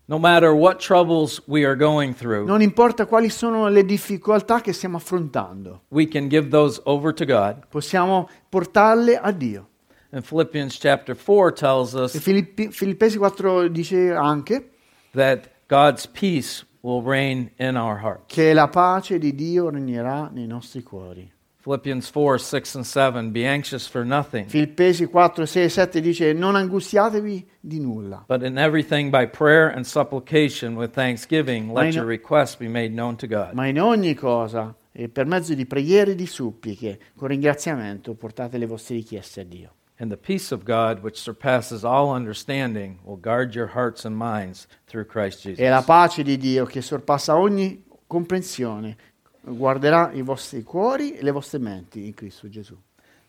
No 0.06 0.18
matter 0.18 0.52
what 0.52 0.78
troubles 0.78 1.40
we 1.46 1.64
are 1.64 1.76
going 1.76 2.12
through, 2.14 2.44
Non 2.46 2.60
importa 2.60 3.06
quali 3.06 3.30
sono 3.30 3.68
le 3.68 3.84
difficoltà 3.84 4.60
che 4.60 4.72
stiamo 4.72 4.96
affrontando, 4.96 5.82
we 5.88 6.06
can 6.08 6.28
give 6.28 6.48
those 6.50 6.80
over 6.84 7.14
to 7.14 7.24
God. 7.24 7.66
possiamo 7.68 8.28
portarle 8.48 9.16
a 9.16 9.30
Dio. 9.30 9.68
And 10.10 10.22
Philippians 10.26 10.76
chapter 10.78 11.14
4 11.16 11.52
tells 11.52 11.94
E 11.94 11.98
us 12.00 12.18
Filippi- 12.18 12.70
Filippesi 12.70 13.16
4 13.16 13.68
dice 13.68 14.12
anche 14.12 14.70
that 15.12 15.48
God's 15.68 16.06
peace 16.06 16.66
will 16.82 17.00
reign 17.02 17.50
in 17.58 17.76
our 17.76 18.20
che 18.26 18.52
la 18.52 18.68
pace 18.68 19.18
di 19.18 19.34
Dio 19.34 19.70
regnerà 19.70 20.28
nei 20.30 20.46
nostri 20.46 20.82
cuori. 20.82 21.31
Philippians 21.62 22.08
4 22.10 22.38
6 22.38 22.74
and 22.74 22.84
7 22.84 23.30
Be 23.30 23.46
anxious 23.46 23.86
for 23.86 24.04
nothing, 24.04 24.46
Filippesi 24.48 25.06
4, 25.06 25.46
6 25.46 25.56
e 25.56 25.68
7 25.68 26.00
dice 26.00 26.32
non 26.32 26.56
angustiatevi 26.56 27.46
di 27.60 27.78
nulla, 27.78 28.24
but 28.26 28.42
in 28.42 28.58
everything 28.58 29.10
by 29.10 29.26
prayer 29.26 29.68
and 29.68 29.84
supplication 29.84 30.74
with 30.76 30.92
thanksgiving, 30.92 31.72
let 31.72 31.86
in- 31.86 31.92
your 31.94 32.06
requests 32.06 32.56
be 32.56 32.66
made 32.68 32.92
known 32.92 33.14
to 33.16 33.26
God. 33.28 33.52
ma 33.54 33.66
in 33.66 33.80
ogni 33.80 34.14
cosa 34.14 34.74
e 34.90 35.08
per 35.08 35.26
mezzo 35.26 35.54
di 35.54 35.64
preghiere 35.64 36.10
e 36.10 36.14
di 36.16 36.26
suppliche, 36.26 36.98
con 37.16 37.28
ringraziamento 37.28 38.14
portate 38.14 38.58
le 38.58 38.66
vostre 38.66 38.96
richieste 38.96 39.40
a 39.40 39.44
Dio. 39.44 39.70
And 39.98 40.10
the 40.10 40.16
peace 40.18 40.52
of 40.52 40.64
God, 40.64 41.00
which 41.04 41.16
surpasses 41.16 41.84
all 41.84 42.08
understanding, 42.12 42.98
will 43.04 43.20
guard 43.20 43.54
your 43.54 43.70
hearts 43.72 44.04
and 44.04 44.16
minds 44.16 44.66
through 44.86 45.06
Christ 45.06 45.42
Jesus. 45.42 45.60
E 45.60 45.68
la 45.68 45.82
pace 45.82 46.24
di 46.24 46.36
Dio 46.36 46.64
che 46.64 46.80
sorpassa 46.82 47.38
ogni 47.38 47.84
comprensione 48.08 48.96
guarderà 49.42 50.12
i 50.12 50.22
vostri 50.22 50.62
cuori 50.62 51.12
e 51.12 51.22
le 51.22 51.30
vostre 51.30 51.58
menti 51.58 52.06
in 52.06 52.14
Cristo 52.14 52.48
Gesù. 52.48 52.76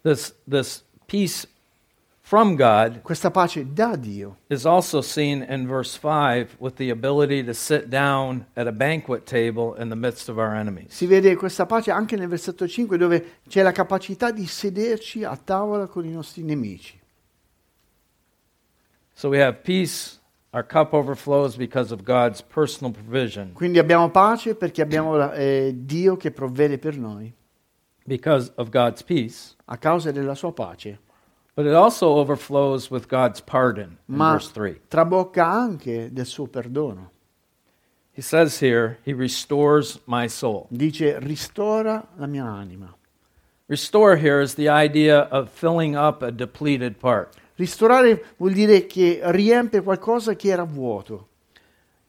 This, 0.02 0.34
this 0.48 0.84
peace 1.06 1.48
from 2.22 2.56
God 2.56 3.02
questa 3.02 3.32
pace 3.32 3.66
da 3.74 3.96
Dio, 3.96 4.38
is 4.48 4.66
also 4.66 5.02
seen 5.02 5.46
in 5.48 5.68
verse 5.68 5.98
5 5.98 6.56
with 6.60 6.76
the 6.76 6.90
ability 6.90 7.44
to 7.44 7.54
sit 7.54 7.90
down 7.90 8.46
at 8.56 8.66
a 8.66 8.72
banquet 8.72 9.26
table 9.26 9.76
in 9.76 9.90
the 9.90 9.96
midst 9.96 10.30
of 10.30 10.38
our 10.38 10.56
enemies. 10.56 10.94
si 10.94 11.06
vede 11.06 11.36
questa 11.36 11.66
pace 11.66 11.92
anche 11.92 12.16
nel 12.16 12.30
versetto 12.30 12.66
5 12.66 12.98
dove 12.98 13.40
c'è 13.48 13.62
la 13.62 13.74
capacità 13.74 14.32
di 14.32 14.48
sederci 14.48 15.24
a 15.24 15.36
tavola 15.36 15.88
con 15.88 16.06
i 16.06 16.12
nostri 16.12 16.44
nemici. 16.44 17.00
So 19.16 19.30
we 19.30 19.42
have 19.42 19.62
peace, 19.62 20.20
our 20.54 20.64
cup 20.66 20.94
overflows 20.94 21.56
because 21.56 21.92
of 21.92 22.04
God's 22.04 22.42
personal 22.42 22.92
provision. 22.94 23.54
Quindi 23.54 23.80
abbiamo 23.80 24.10
pace 24.12 24.56
perché 24.56 24.82
abbiamo 24.82 25.16
la- 25.16 25.34
eh, 25.34 25.74
Dio 25.76 26.16
che 26.16 26.32
provvede 26.32 26.78
per 26.78 26.98
noi 26.98 27.34
Because 28.06 28.52
of 28.56 28.70
God's 28.70 29.02
peace. 29.04 29.56
a 29.66 29.78
causa 29.78 30.12
della 30.12 30.36
sua 30.36 30.52
pace, 30.54 31.00
But 31.56 31.66
it 31.66 31.74
also 31.74 32.08
overflows 32.08 32.90
with 32.90 33.08
God's 33.08 33.40
pardon 33.42 33.98
ma 34.06 34.32
verse 34.34 34.52
3. 34.52 34.82
trabocca 34.88 35.46
anche 35.46 36.12
del 36.12 36.26
suo 36.26 36.48
perdono. 36.48 37.12
He 38.16 38.22
says 38.22 38.60
here, 38.62 39.00
He 39.04 39.14
restores 39.14 40.00
my 40.06 40.28
soul. 40.28 40.68
Dice 40.70 41.18
ristora 41.20 42.08
la 42.18 42.28
mia 42.28 42.44
anima. 42.46 42.94
Restore 43.68 44.18
here 44.18 44.40
is 44.42 44.54
the 44.56 44.68
idea 44.70 45.28
of 45.32 45.50
filling 45.50 45.96
up 45.96 46.22
a 46.22 46.30
depleted 46.32 46.98
part. 47.00 47.36
Ristorare 47.56 48.24
vuol 48.38 48.54
dire 48.54 48.86
che 48.88 49.20
riempie 49.26 49.82
qualcosa 49.82 50.36
che 50.36 50.48
era 50.50 50.64
vuoto. 50.64 51.28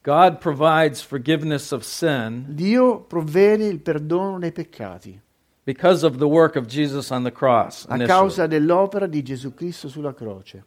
God 0.03 0.39
provides 0.39 1.01
forgiveness 1.03 1.71
of 1.73 1.83
sin 1.83 2.45
Dio 2.49 3.01
provvede 3.01 3.67
il 3.67 3.81
perdono 3.81 4.39
dei 4.39 4.53
peccati 4.53 5.19
because 5.65 6.05
of 6.05 6.19
the 6.19 6.27
work 6.27 6.57
of 6.57 6.67
Jesus 6.67 7.09
on 7.11 7.23
the 7.23 7.33
cross, 7.33 7.87
a 7.89 7.95
initially. 7.95 8.07
causa 8.21 8.47
dell'opera 8.47 9.07
di 9.07 9.23
Gesù 9.23 9.55
Cristo 9.55 9.89
sulla 9.89 10.13
croce. 10.13 10.63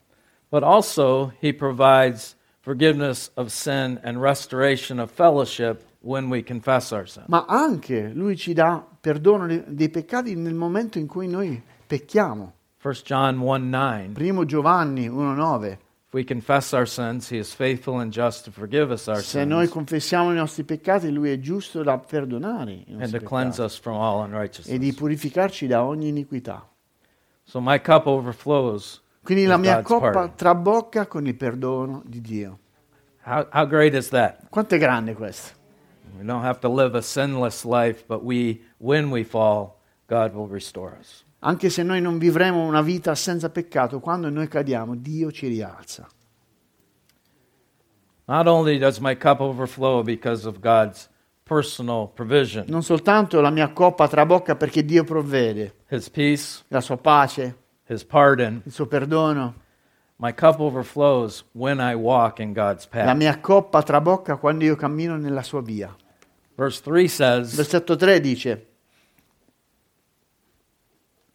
but 0.49 0.63
also 0.63 1.31
He 1.39 1.53
provides 1.53 2.35
forgiveness 2.61 3.29
of 3.35 3.49
sin 3.49 3.99
and 4.03 4.19
restoration 4.19 4.99
of 4.99 5.11
fellowship 5.11 5.83
when 6.01 6.29
we 6.29 6.41
confess 6.43 6.91
our 6.91 7.07
sin. 7.07 7.23
Ma 7.27 7.45
anche 7.47 8.09
Lui 8.13 8.35
ci 8.37 8.53
dà 8.53 8.83
perdono 8.99 9.45
de- 9.45 9.63
dei 9.67 9.89
peccati 9.89 10.35
nel 10.35 10.55
momento 10.55 10.97
in 10.97 11.05
cui 11.05 11.27
noi 11.27 11.61
pecchiamo. 11.85 12.53
1 12.81 12.93
John 13.03 13.39
1 13.39 13.69
9. 13.69 14.13
Primo 14.13 14.45
Giovanni 14.45 15.09
1,9. 15.09 15.77
If 16.07 16.13
we 16.13 16.23
confess 16.23 16.73
our 16.73 16.85
sins, 16.85 17.29
He 17.29 17.37
is 17.37 17.53
faithful 17.53 17.99
and 17.99 18.13
just 18.13 18.45
to 18.45 18.51
forgive 18.51 18.91
us 18.91 19.07
our 19.07 19.21
Se 19.21 19.43
noi 19.43 19.63
sins 19.63 19.73
confessiamo 19.73 20.31
i 20.31 20.35
nostri 20.35 20.63
peccati, 20.63 21.11
Lui 21.11 21.31
è 21.31 21.39
giusto 21.39 21.83
da 21.83 21.97
perdonare 21.97 22.71
i 22.71 22.85
and 22.89 22.99
nostri 22.99 23.19
to 23.19 23.25
cleanse 23.25 23.57
peccati 23.57 23.61
us 23.61 23.79
from 23.79 23.95
all 23.97 24.23
e 24.23 24.27
di 24.27 24.33
unrighteousness. 24.33 24.95
purificarci 24.95 25.67
da 25.67 25.83
ogni 25.83 26.07
iniquità. 26.07 26.65
So 27.43 27.59
my 27.59 27.81
cup 27.81 28.05
overflows. 28.05 29.01
Quindi 29.21 29.45
la 29.45 29.55
with 29.55 29.65
mia 29.65 29.75
God's 29.75 29.87
coppa 29.87 30.11
pardon. 30.11 30.35
trabocca 30.35 31.07
con 31.07 31.27
il 31.27 31.35
perdono 31.35 32.01
di 32.05 32.21
Dio. 32.21 32.59
How, 33.23 33.45
how 33.51 33.65
great 33.65 33.93
is 33.93 34.07
that? 34.09 34.47
Quanto 34.49 34.75
è 34.75 34.77
grande 34.77 35.13
questo? 35.13 35.55
We 36.17 36.23
don't 36.23 36.43
have 36.43 36.59
to 36.61 36.69
live 36.69 36.95
a 36.95 37.01
sinless 37.01 37.65
life, 37.65 38.05
but 38.07 38.23
we, 38.23 38.61
when 38.77 39.11
we 39.11 39.23
fall, 39.23 39.81
God 40.07 40.33
will 40.33 40.47
restore 40.47 40.95
us. 40.97 41.25
Anche 41.39 41.69
se 41.69 41.83
noi 41.83 42.01
non 42.01 42.17
vivremo 42.17 42.63
una 42.63 42.81
vita 42.81 43.13
senza 43.13 43.49
peccato, 43.49 43.99
quando 43.99 44.29
noi 44.29 44.47
cadiamo, 44.47 44.95
Dio 44.95 45.31
ci 45.31 45.47
rialza. 45.47 46.07
Not 48.25 48.47
only 48.47 48.77
does 48.77 48.99
my 48.99 49.15
cup 49.15 49.39
overflow 49.39 50.03
because 50.03 50.45
of 50.47 50.59
God's 50.59 51.09
personal 51.43 52.09
provision, 52.13 52.65
Non 52.67 52.83
soltanto 52.83 53.39
la 53.39 53.51
mia 53.51 53.71
coppa 53.71 54.07
trabocca 54.07 54.55
perché 54.55 54.83
Dio 54.83 55.03
provvede 55.05 55.75
His 55.89 56.09
peace, 56.09 56.63
la 56.67 56.81
sua 56.81 56.97
pace, 56.97 57.55
His 57.87 58.03
pardon, 58.03 58.61
il 58.65 58.71
suo 58.73 58.85
perdono, 58.85 59.53
my 60.17 60.33
cup 60.33 60.59
overflows 60.59 61.45
when 61.53 61.79
I 61.79 61.93
walk 61.93 62.39
in 62.39 62.51
God's 62.51 62.87
la 62.91 63.03
path. 63.03 63.15
mia 63.15 63.39
coppa 63.39 63.81
trabocca 63.81 64.35
quando 64.35 64.65
io 64.65 64.75
cammino 64.75 65.15
nella 65.15 65.43
sua 65.43 65.61
via. 65.61 65.95
Verse 66.55 66.81
3 66.81 67.07
says, 67.07 67.55
Versetto 67.55 67.95
3 67.95 68.19
dice, 68.19 68.65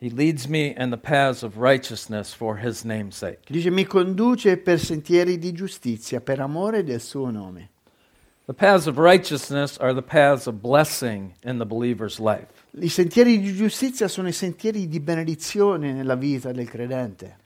He 0.02 0.10
leads 0.10 0.48
me 0.48 0.74
in 0.76 0.90
the 0.90 0.96
paths 0.96 1.44
of 1.44 1.58
righteousness 1.58 2.34
for 2.34 2.56
His 2.56 2.84
name's 2.84 3.14
sake. 3.14 3.38
dice 3.48 3.70
mi 3.70 3.84
conduce 3.84 4.56
per 4.56 4.80
sentieri 4.80 5.38
di 5.38 5.52
giustizia 5.52 6.20
per 6.20 6.40
amore 6.40 6.82
del 6.82 7.00
suo 7.00 7.30
nome. 7.30 7.70
The 8.46 8.52
paths 8.52 8.88
of 8.88 8.98
righteousness 8.98 9.78
are 9.78 9.94
the 9.94 10.02
paths 10.02 10.48
of 10.48 10.60
blessing 10.60 11.34
in 11.44 11.58
the 11.58 11.64
believer's 11.64 12.18
life. 12.18 12.48
I 12.72 12.88
sentieri 12.88 13.38
di 13.38 13.54
giustizia 13.54 14.08
sono 14.08 14.26
i 14.26 14.32
sentieri 14.32 14.88
di 14.88 14.98
benedizione 14.98 15.92
nella 15.92 16.16
vita 16.16 16.50
del 16.50 16.68
credente. 16.68 17.36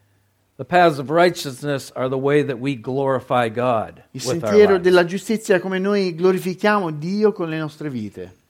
The 0.56 0.64
paths 0.64 0.98
of 0.98 1.10
righteousness 1.10 1.92
are 1.94 2.08
the 2.08 2.16
way 2.16 2.42
that 2.42 2.58
we 2.58 2.80
glorify 2.80 3.50
God 3.50 4.02
Il 4.12 4.22
sentiero 4.22 4.78
della 4.78 5.04
giustizia 5.04 5.56
è 5.56 5.60
come 5.60 5.78
noi 5.78 6.14
glorifichiamo 6.14 6.90
Dio 6.90 7.32
con 7.32 7.50
le 7.50 7.58
nostre 7.58 7.90
vite. 7.90 8.44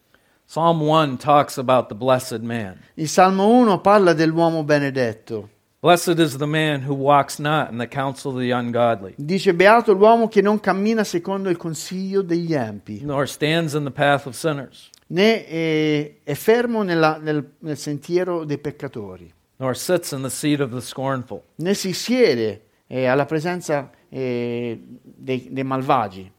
Psalm 0.46 0.80
1 0.80 1.16
talks 1.18 1.58
about 1.58 1.88
the 1.88 1.94
blessed 1.94 2.40
man. 2.42 2.78
Il 2.94 3.08
Salmo 3.08 3.48
1 3.48 3.80
parla 3.80 4.12
dell'uomo 4.12 4.62
benedetto. 4.64 5.48
Blessed 5.80 6.18
is 6.18 6.36
the 6.38 6.46
man 6.46 6.82
who 6.88 6.94
walks 6.94 7.38
not 7.38 7.70
in 7.70 7.78
the 7.78 7.86
counsel 7.86 8.32
of 8.32 8.38
the 8.38 8.50
ungodly, 8.52 9.14
Dice 9.18 9.52
beato 9.54 9.92
l'uomo 9.92 10.26
che 10.28 10.40
non 10.40 10.58
cammina 10.58 11.04
secondo 11.04 11.48
il 11.48 11.56
consiglio 11.56 12.22
degli 12.22 12.54
empi, 12.54 13.04
nor 13.04 13.28
stands 13.28 13.74
in 13.74 13.84
the 13.84 13.90
path 13.90 14.26
of 14.26 14.34
sinners, 14.34 14.90
né 15.08 15.44
è, 15.46 16.14
è 16.24 16.34
fermo 16.34 16.82
nella- 16.82 17.18
nel, 17.20 17.52
nel 17.60 17.76
sentiero 17.76 18.44
dei 18.44 18.58
peccatori, 18.58 19.32
nor 19.58 19.76
sits 19.76 20.10
in 20.12 20.22
the 20.22 20.30
seat 20.30 20.60
of 20.60 20.70
the 20.72 20.80
scornful. 20.80 21.42
né 21.56 21.74
si 21.74 21.92
siede 21.92 22.62
eh, 22.88 23.06
alla 23.06 23.26
presenza 23.26 23.90
eh, 24.08 24.80
dei, 25.02 25.48
dei 25.52 25.64
malvagi, 25.64 26.32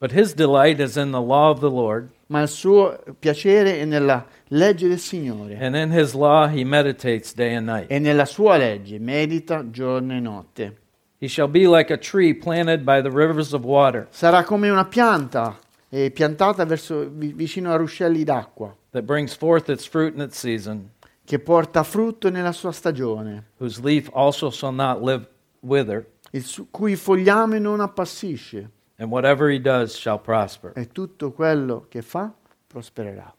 But 0.00 0.12
his 0.12 0.32
delight 0.34 0.80
is 0.80 0.96
in 0.96 1.10
the 1.10 1.20
law 1.20 1.50
of 1.50 1.58
the 1.60 1.68
Lord, 1.70 2.10
ma 2.28 2.40
il 2.42 2.48
suo 2.48 2.98
piacere 3.18 3.78
è 3.80 3.84
nella 3.84 4.24
legge 4.48 4.88
del 4.88 4.98
Signore. 4.98 5.58
And 5.60 5.74
in 5.74 5.92
his 5.92 6.14
law 6.14 6.48
he 6.48 6.64
meditates 6.64 7.34
day 7.34 7.54
and 7.54 7.66
night. 7.66 7.90
e 7.90 7.98
nella 7.98 8.24
sua 8.24 8.56
legge 8.56 8.98
medita 8.98 9.68
giorno 9.70 10.14
e 10.14 10.20
notte. 10.20 10.76
He 11.20 11.26
shall 11.28 11.48
be 11.48 11.66
like 11.66 11.92
a 11.92 11.98
tree 11.98 12.32
planted 12.34 12.82
by 12.84 13.02
the 13.02 13.10
rivers 13.10 13.52
of 13.52 13.64
water, 13.64 14.06
Sarà 14.10 14.44
come 14.44 14.70
una 14.70 14.84
pianta 14.84 15.58
eh, 15.88 16.10
piantata 16.10 16.64
verso, 16.64 17.08
vi- 17.10 17.32
vicino 17.32 17.72
a 17.72 17.76
ruscelli 17.76 18.22
d'acqua, 18.24 18.74
that 18.92 19.02
brings 19.04 19.34
forth 19.34 19.68
its 19.68 19.86
fruit 19.86 20.14
in 20.14 20.20
its 20.20 20.38
season, 20.38 20.90
che 21.24 21.38
porta 21.40 21.82
frutto 21.82 22.30
nella 22.30 22.52
sua 22.52 22.70
stagione, 22.72 23.46
whose 23.58 23.80
leaf 23.82 24.08
also 24.12 24.50
shall 24.50 24.72
not 24.72 25.02
live 25.02 25.26
wither, 25.60 26.06
il 26.32 26.44
su- 26.44 26.68
cui 26.70 26.94
fogliame 26.94 27.58
non 27.58 27.80
appassisce, 27.80 28.70
and 28.98 29.10
whatever 29.10 29.48
he 29.50 29.58
does 29.60 29.96
shall 29.96 30.18
prosper. 30.18 30.72
e 30.76 30.88
tutto 30.88 31.32
quello 31.32 31.86
che 31.88 32.02
fa 32.02 32.32
prospererà. 32.66 33.32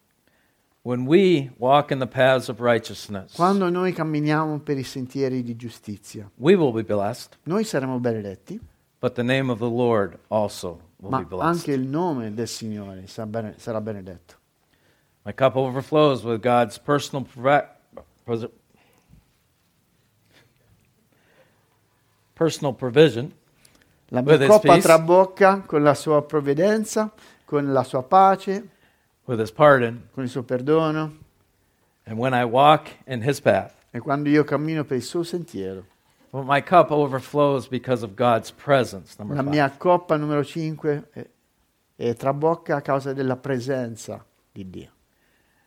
When 0.81 1.05
we 1.05 1.51
walk 1.57 1.91
in 1.91 1.99
the 1.99 2.07
paths 2.07 2.47
of 2.49 2.59
righteousness, 2.61 3.35
Quando 3.35 3.69
noi 3.69 3.91
camminiamo 3.93 4.59
per 4.59 4.77
i 4.77 4.83
sentieri 4.83 5.43
di 5.43 5.55
giustizia, 5.55 6.29
we 6.37 6.55
will 6.55 6.71
be 6.71 6.83
blessed, 6.83 7.37
noi 7.43 7.63
saremo 7.63 7.99
benedetti, 7.99 8.59
but 8.99 9.13
the 9.13 9.23
name 9.23 9.51
of 9.51 9.59
the 9.59 9.69
Lord 9.69 10.17
also 10.29 10.79
will 10.97 11.11
ma 11.11 11.19
be 11.19 11.25
blessed. 11.25 11.45
anche 11.45 11.71
il 11.73 11.85
nome 11.85 12.33
del 12.33 12.47
Signore 12.47 13.07
sarà 13.07 13.27
bene- 13.27 13.53
sarà 13.57 13.81
benedetto. 13.81 14.35
My 15.25 15.33
cup 15.33 15.55
overflows 15.57 16.23
with 16.23 16.41
God's 16.41 16.79
personal 16.79 17.25
personal 22.33 22.73
provision, 22.73 23.33
La 24.11 24.21
mia 24.21 24.47
coppa 24.47 24.77
trabocca 24.79 25.61
con 25.61 25.83
la 25.83 25.93
sua 25.93 26.23
provvidenza, 26.23 27.11
con 27.45 27.71
la 27.71 27.83
sua 27.83 28.03
pace, 28.03 28.67
pardon, 29.53 30.09
con 30.11 30.23
il 30.23 30.29
suo 30.29 30.43
perdono, 30.43 31.17
path. 33.41 33.73
e 33.91 33.99
quando 33.99 34.29
io 34.29 34.43
cammino 34.43 34.83
per 34.83 34.97
il 34.97 35.03
suo 35.03 35.23
sentiero. 35.23 35.85
But 36.31 36.43
my 36.45 36.61
cup 36.61 36.91
overflows 36.91 37.67
because 37.67 38.03
of 38.03 38.13
God's 38.13 38.51
presence. 38.51 39.15
La 39.17 39.25
five. 39.25 39.49
mia 39.49 39.71
coppa 39.77 40.15
numero 40.15 40.43
5 40.43 41.09
è, 41.11 41.27
è 41.95 42.13
trabocca 42.15 42.77
a 42.77 42.81
causa 42.81 43.13
della 43.13 43.35
presenza 43.35 44.23
di 44.51 44.69
Dio. 44.69 44.91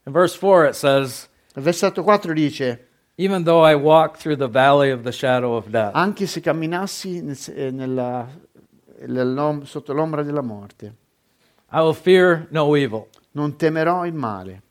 In 0.04 0.12
verse 0.12 0.38
4, 0.38 0.68
it 0.68 0.74
says, 0.74 1.28
Il 1.54 1.62
versetto 1.62 2.02
4 2.02 2.32
dice, 2.32 2.88
Even 3.16 3.44
though 3.44 3.60
I 3.62 3.74
walk 3.74 4.16
through 4.16 4.36
the 4.36 4.48
valley 4.48 4.90
of 4.90 5.02
the 5.02 5.12
shadow 5.12 5.54
of 5.54 5.68
death, 5.68 5.94
anche 5.94 6.26
se 6.26 6.40
camminassi 6.40 7.20
nel 7.20 7.36
eh, 7.54 7.70
nella- 7.70 8.26
nell'om- 9.06 9.64
sotto 9.64 9.92
l'ombra 9.92 10.22
della 10.22 10.40
morte, 10.42 10.94
I 11.72 11.80
will 11.80 11.94
fear 11.94 12.46
no 12.50 12.74
evil. 12.74 13.06
non 13.32 13.56
temerò 13.56 14.04
il 14.06 14.14
male. 14.14 14.62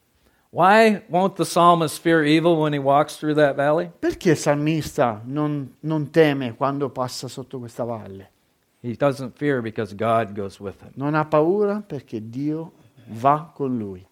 Why 0.49 1.03
won't 1.07 1.35
the 1.35 1.45
psalmist 1.45 2.01
fear 2.01 2.23
evil 2.23 2.57
when 2.57 2.73
he 2.73 2.79
walks 2.79 3.17
through 3.17 3.35
that 3.35 3.55
valley? 3.55 3.89
Perché 3.99 4.31
il 4.31 4.37
salmista 4.37 5.21
non, 5.23 5.75
non 5.81 6.09
teme 6.09 6.55
quando 6.55 6.89
passa 6.89 7.27
sotto 7.29 7.57
questa 7.59 7.83
valle? 7.85 8.29
He 8.81 8.95
doesn't 8.95 9.37
fear 9.37 9.61
because 9.61 9.95
God 9.95 10.33
goes 10.35 10.59
with 10.59 10.81
him. 10.81 10.89
Non 10.95 11.13
ha 11.13 11.23
paura 11.25 11.81
perché 11.85 12.19
Dio 12.29 12.73
va 13.05 13.49
con 13.53 13.77
lui. 13.77 14.05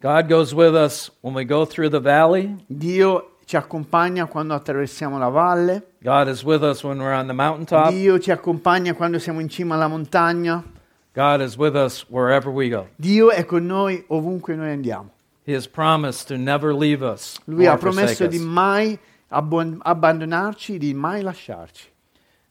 God 0.00 0.26
goes 0.28 0.52
with 0.52 0.74
us 0.74 1.12
when 1.20 1.32
we 1.34 1.44
go 1.44 1.64
through 1.64 1.90
the 1.90 2.00
valley 2.00 2.56
Dio 2.66 3.31
ci 3.52 3.56
accompagna 3.58 4.24
quando 4.24 4.54
attraversiamo 4.54 5.18
la 5.18 5.28
valle, 5.28 5.88
God 5.98 6.28
is 6.28 6.42
with 6.42 6.62
us 6.62 6.82
when 6.82 6.98
we're 6.98 7.14
on 7.14 7.26
the 7.26 7.34
mountaintop. 7.34 7.90
Dio 7.90 8.18
ci 8.18 8.30
accompagna 8.30 8.94
quando 8.94 9.18
siamo 9.18 9.40
in 9.40 9.50
cima 9.50 9.74
alla 9.74 9.88
montagna, 9.88 10.64
God 11.12 11.42
is 11.42 11.58
with 11.58 11.74
us 11.74 12.06
wherever 12.08 12.50
we 12.50 12.70
go. 12.70 12.88
Dio 12.96 13.30
è 13.30 13.44
con 13.44 13.66
noi 13.66 14.02
ovunque 14.08 14.54
noi 14.54 14.70
andiamo. 14.70 15.10
He 15.44 15.54
has 15.54 15.68
promised 15.68 16.28
to 16.28 16.38
never 16.38 16.72
leave 16.72 17.04
us 17.04 17.38
Lui 17.44 17.66
ha 17.66 17.76
promesso 17.76 18.26
di 18.26 18.38
mai 18.38 18.98
abbandonarci, 19.28 20.78
di 20.78 20.94
mai 20.94 21.20
lasciarci. 21.20 21.90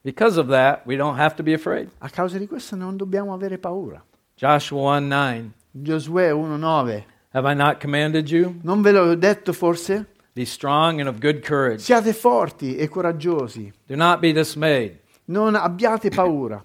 Because 0.03 0.37
of 0.37 0.49
that, 0.49 0.85
we 0.85 0.97
don't 0.97 1.17
have 1.17 1.33
to 1.33 1.41
be 1.41 1.53
afraid. 1.55 1.89
A 1.97 2.09
causa 2.09 2.37
di 2.37 2.45
questo 2.45 2.75
non 2.75 2.95
dobbiamo 2.95 3.33
avere 3.33 3.57
paura. 3.57 4.03
Joshua 4.35 4.97
1 4.97 5.07
9. 5.07 5.51
Giosuè 5.71 6.31
1:9. 6.31 7.03
Have 7.33 7.49
I 7.49 7.55
not 7.55 7.79
commanded 7.79 8.29
you? 8.29 8.59
Non 8.61 8.83
ve 8.83 8.91
l'ho 8.91 9.15
detto 9.15 9.51
forse? 9.51 10.05
Be 10.33 10.45
strong 10.45 10.99
and 11.01 11.09
of 11.09 11.19
good 11.19 11.43
courage. 11.43 11.81
Siate 11.81 12.13
forti 12.13 12.77
e 12.77 12.87
coraggiosi. 12.87 13.71
Do 13.87 13.95
not 13.95 14.19
be 14.21 14.31
dismayed, 14.31 14.99
Non 15.25 15.55
abbiate 15.55 16.09
paura, 16.09 16.63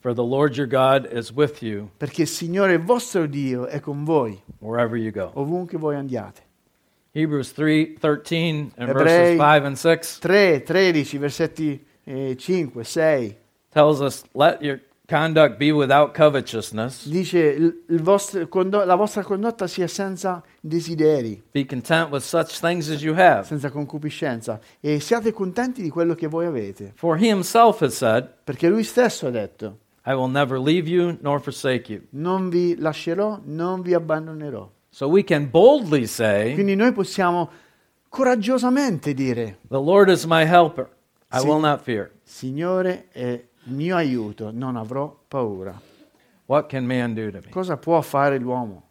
for 0.00 0.14
the 0.14 0.22
Lord 0.22 0.56
your 0.56 0.68
God 0.68 1.08
is 1.10 1.32
with 1.32 1.60
you 1.62 1.90
perché 1.98 2.22
il 2.22 2.28
Signore 2.28 2.74
il 2.74 2.80
vostro 2.80 3.26
Dio 3.26 3.66
è 3.66 3.80
con 3.80 4.04
voi 4.04 4.40
wherever 4.60 4.96
you 4.96 5.10
go. 5.10 5.30
ovunque 5.34 5.76
voi 5.78 5.96
andiate. 5.96 6.42
Hebrews 7.12 7.52
3 7.52 7.94
13 7.98 8.72
and 8.76 8.90
Ebrei. 8.90 9.04
verses 9.04 9.36
5 9.38 9.64
and 9.66 9.76
6 9.76 10.18
3, 10.20 10.62
13, 10.62 11.18
versetti 11.18 11.84
eh, 12.04 12.36
5, 12.38 12.84
6. 12.84 13.34
tells 13.72 14.00
us, 14.00 14.22
Let 14.34 14.62
your 14.62 14.80
conduct 15.08 15.56
be 15.56 15.70
without 15.72 16.12
covetousness. 16.14 17.08
Dice 17.08 17.82
vostro 18.02 18.46
la 18.84 18.94
vostra 18.94 19.22
condotta 19.22 19.66
sia 19.66 19.86
senza 19.88 20.42
desideri, 20.60 21.42
Be 21.50 21.64
content 21.64 22.10
with 22.10 22.22
such 22.22 22.60
things 22.60 22.90
as 22.90 23.02
you 23.02 23.14
have. 23.14 23.44
senza 23.44 23.70
concupiscenza 23.70 24.60
e 24.80 25.00
siate 25.00 25.32
contenti 25.32 25.80
di 25.80 25.88
quello 25.88 26.14
che 26.14 26.26
voi 26.26 26.44
avete, 26.46 26.92
For 26.94 27.16
he 27.16 27.28
himself 27.30 27.80
has 27.80 27.94
said, 27.96 28.28
perché 28.44 28.68
lui 28.68 28.84
stesso 28.84 29.26
ha 29.26 29.30
detto, 29.30 29.78
I 30.04 30.12
will 30.12 30.30
never 30.30 30.58
leave 30.58 30.88
you 30.88 31.16
nor 31.22 31.40
forsake 31.40 31.90
you. 31.92 32.02
non 32.10 32.50
vi 32.50 32.76
lascerò, 32.78 33.40
non 33.44 33.80
vi 33.80 33.94
abbandonerò. 33.94 34.70
So 34.90 35.06
we 35.08 35.24
can 35.24 35.48
boldly 35.50 36.06
say, 36.06 36.52
Quindi 36.52 36.74
noi 36.74 36.92
possiamo 36.92 37.48
coraggiosamente 38.08 39.14
dire, 39.14 39.58
The 39.68 39.76
Lord 39.76 40.10
is 40.10 40.24
my 40.24 40.44
helper. 40.44 40.88
I 41.30 41.40
will 41.40 41.60
not 41.60 41.82
fear. 41.82 42.10
Signore 42.24 43.08
è 43.10 43.44
mio 43.70 43.96
aiuto, 43.96 44.50
non 44.52 44.76
avrò 44.76 45.14
paura. 45.28 45.80
What 46.46 46.68
can 46.68 46.84
man 46.86 47.14
do 47.14 47.30
to 47.30 47.38
me? 47.44 47.50
Cosa 47.50 47.76
può 47.76 48.00
fare 48.00 48.38
l'uomo 48.38 48.82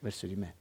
verso 0.00 0.26
di 0.26 0.34
me? 0.36 0.54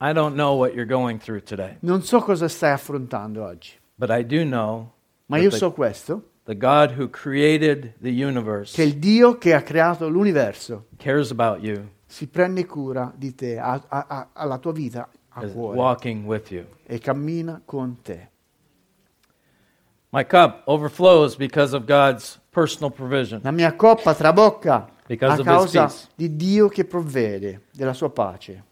I 0.00 0.12
don't 0.12 0.34
know 0.34 0.56
what 0.56 0.72
you're 0.74 0.86
going 0.90 1.18
through 1.18 1.42
today, 1.42 1.76
Non 1.80 2.02
so 2.02 2.20
cosa 2.20 2.48
stai 2.48 2.72
affrontando 2.72 3.44
oggi, 3.44 3.72
but 3.94 4.10
I 4.10 4.24
do 4.24 4.42
know 4.44 4.92
ma 5.26 5.36
io 5.38 5.50
the, 5.50 5.56
so 5.56 5.72
questo, 5.72 6.30
the 6.44 6.56
God 6.56 6.92
who 6.98 7.08
created 7.10 7.94
the 8.00 8.10
universe 8.10 8.74
che 8.74 8.82
il 8.82 8.96
Dio 8.98 9.36
che 9.38 9.52
ha 9.54 9.62
creato 9.62 10.08
l'universo 10.08 10.86
cares 10.96 11.30
about 11.30 11.62
you, 11.62 11.86
si 12.06 12.26
prende 12.26 12.64
cura 12.66 13.12
di 13.14 13.34
te, 13.34 13.58
ha, 13.58 13.80
ha- 13.88 14.06
ha- 14.08 14.28
ha 14.32 14.44
la 14.46 14.58
tua 14.58 14.72
vita 14.72 15.08
a 15.28 15.46
cuore 15.46 15.76
walking 15.76 16.24
with 16.24 16.50
you. 16.50 16.64
e 16.86 16.98
cammina 16.98 17.60
con 17.64 17.98
te. 18.02 18.28
My 20.12 20.24
cup 20.24 20.64
overflows 20.66 21.36
because 21.36 21.72
of 21.72 21.86
God's 21.86 22.38
personal 22.50 22.90
provision. 22.90 23.40
La 23.44 23.52
mia 23.52 23.72
coppa 23.72 24.14
trabocca 24.14 24.88
Because 25.06 25.40
a 25.40 25.44
causa 25.44 25.90
di 26.14 26.36
Dio 26.36 26.68
che 26.68 26.84
provvede, 26.84 27.62
della 27.72 27.92
sua 27.94 28.10
pace, 28.10 28.62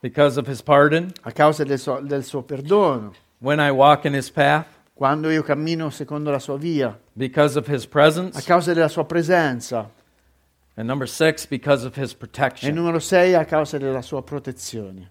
Because 0.00 0.38
of 0.38 0.46
his 0.46 0.62
pardon, 0.62 1.12
a 1.22 1.32
causa 1.32 1.64
del 1.64 1.78
suo, 1.78 2.00
del 2.00 2.22
suo 2.22 2.42
perdono, 2.42 3.12
when 3.40 3.58
I 3.58 3.70
walk 3.70 4.04
in 4.04 4.14
his 4.14 4.30
path, 4.30 4.66
quando 4.94 5.28
io 5.28 5.42
cammino 5.42 5.90
secondo 5.90 6.30
la 6.30 6.38
sua 6.38 6.56
via, 6.56 6.96
because 7.14 7.58
of 7.58 7.66
his 7.66 7.84
a 7.84 7.88
presence, 7.88 8.44
causa 8.44 8.72
della 8.72 8.88
sua 8.88 9.04
presenza. 9.04 9.90
And 10.76 10.86
number 10.86 11.08
six, 11.08 11.46
because 11.46 11.84
of 11.84 11.96
his 11.96 12.12
e 12.12 12.16
protection. 12.16 12.72
numero 12.72 13.00
6 13.00 13.34
a 13.34 13.44
causa 13.44 13.76
della 13.78 14.02
sua 14.02 14.22
protezione. 14.22 15.10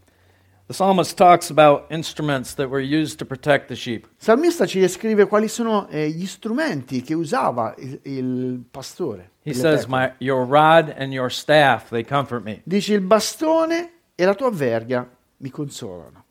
The 0.67 0.73
psalmist 0.73 1.15
talks 1.17 1.49
about 1.49 1.85
instruments 1.89 2.53
that 2.55 2.69
were 2.69 2.81
used 2.81 3.19
to 3.19 3.25
protect 3.25 3.69
the 3.69 3.75
sheep. 3.75 4.05
Il 4.05 4.23
salmista 4.23 4.65
ci 4.65 4.81
descrive 4.81 5.25
quali 5.25 5.47
sono 5.47 5.87
eh, 5.87 6.09
gli 6.09 6.25
strumenti 6.25 7.01
che 7.01 7.13
usava 7.13 7.73
il, 7.77 7.99
il 8.03 8.63
pastore. 8.69 9.31
He 9.43 9.53
says, 9.53 9.87
my, 9.87 10.11
Your 10.19 10.45
rod 10.45 10.93
and 10.97 11.13
your 11.13 11.31
staff, 11.31 11.89
they 11.89 12.03
comfort 12.03 12.43
me. 12.43 12.63
Dice 12.65 12.93
il 12.93 12.99
bastone 12.99 13.91
e 14.13 14.25
la 14.25 14.33
tua 14.35 14.51
verga 14.51 15.09
mi 15.37 15.49
consolano. 15.49 16.25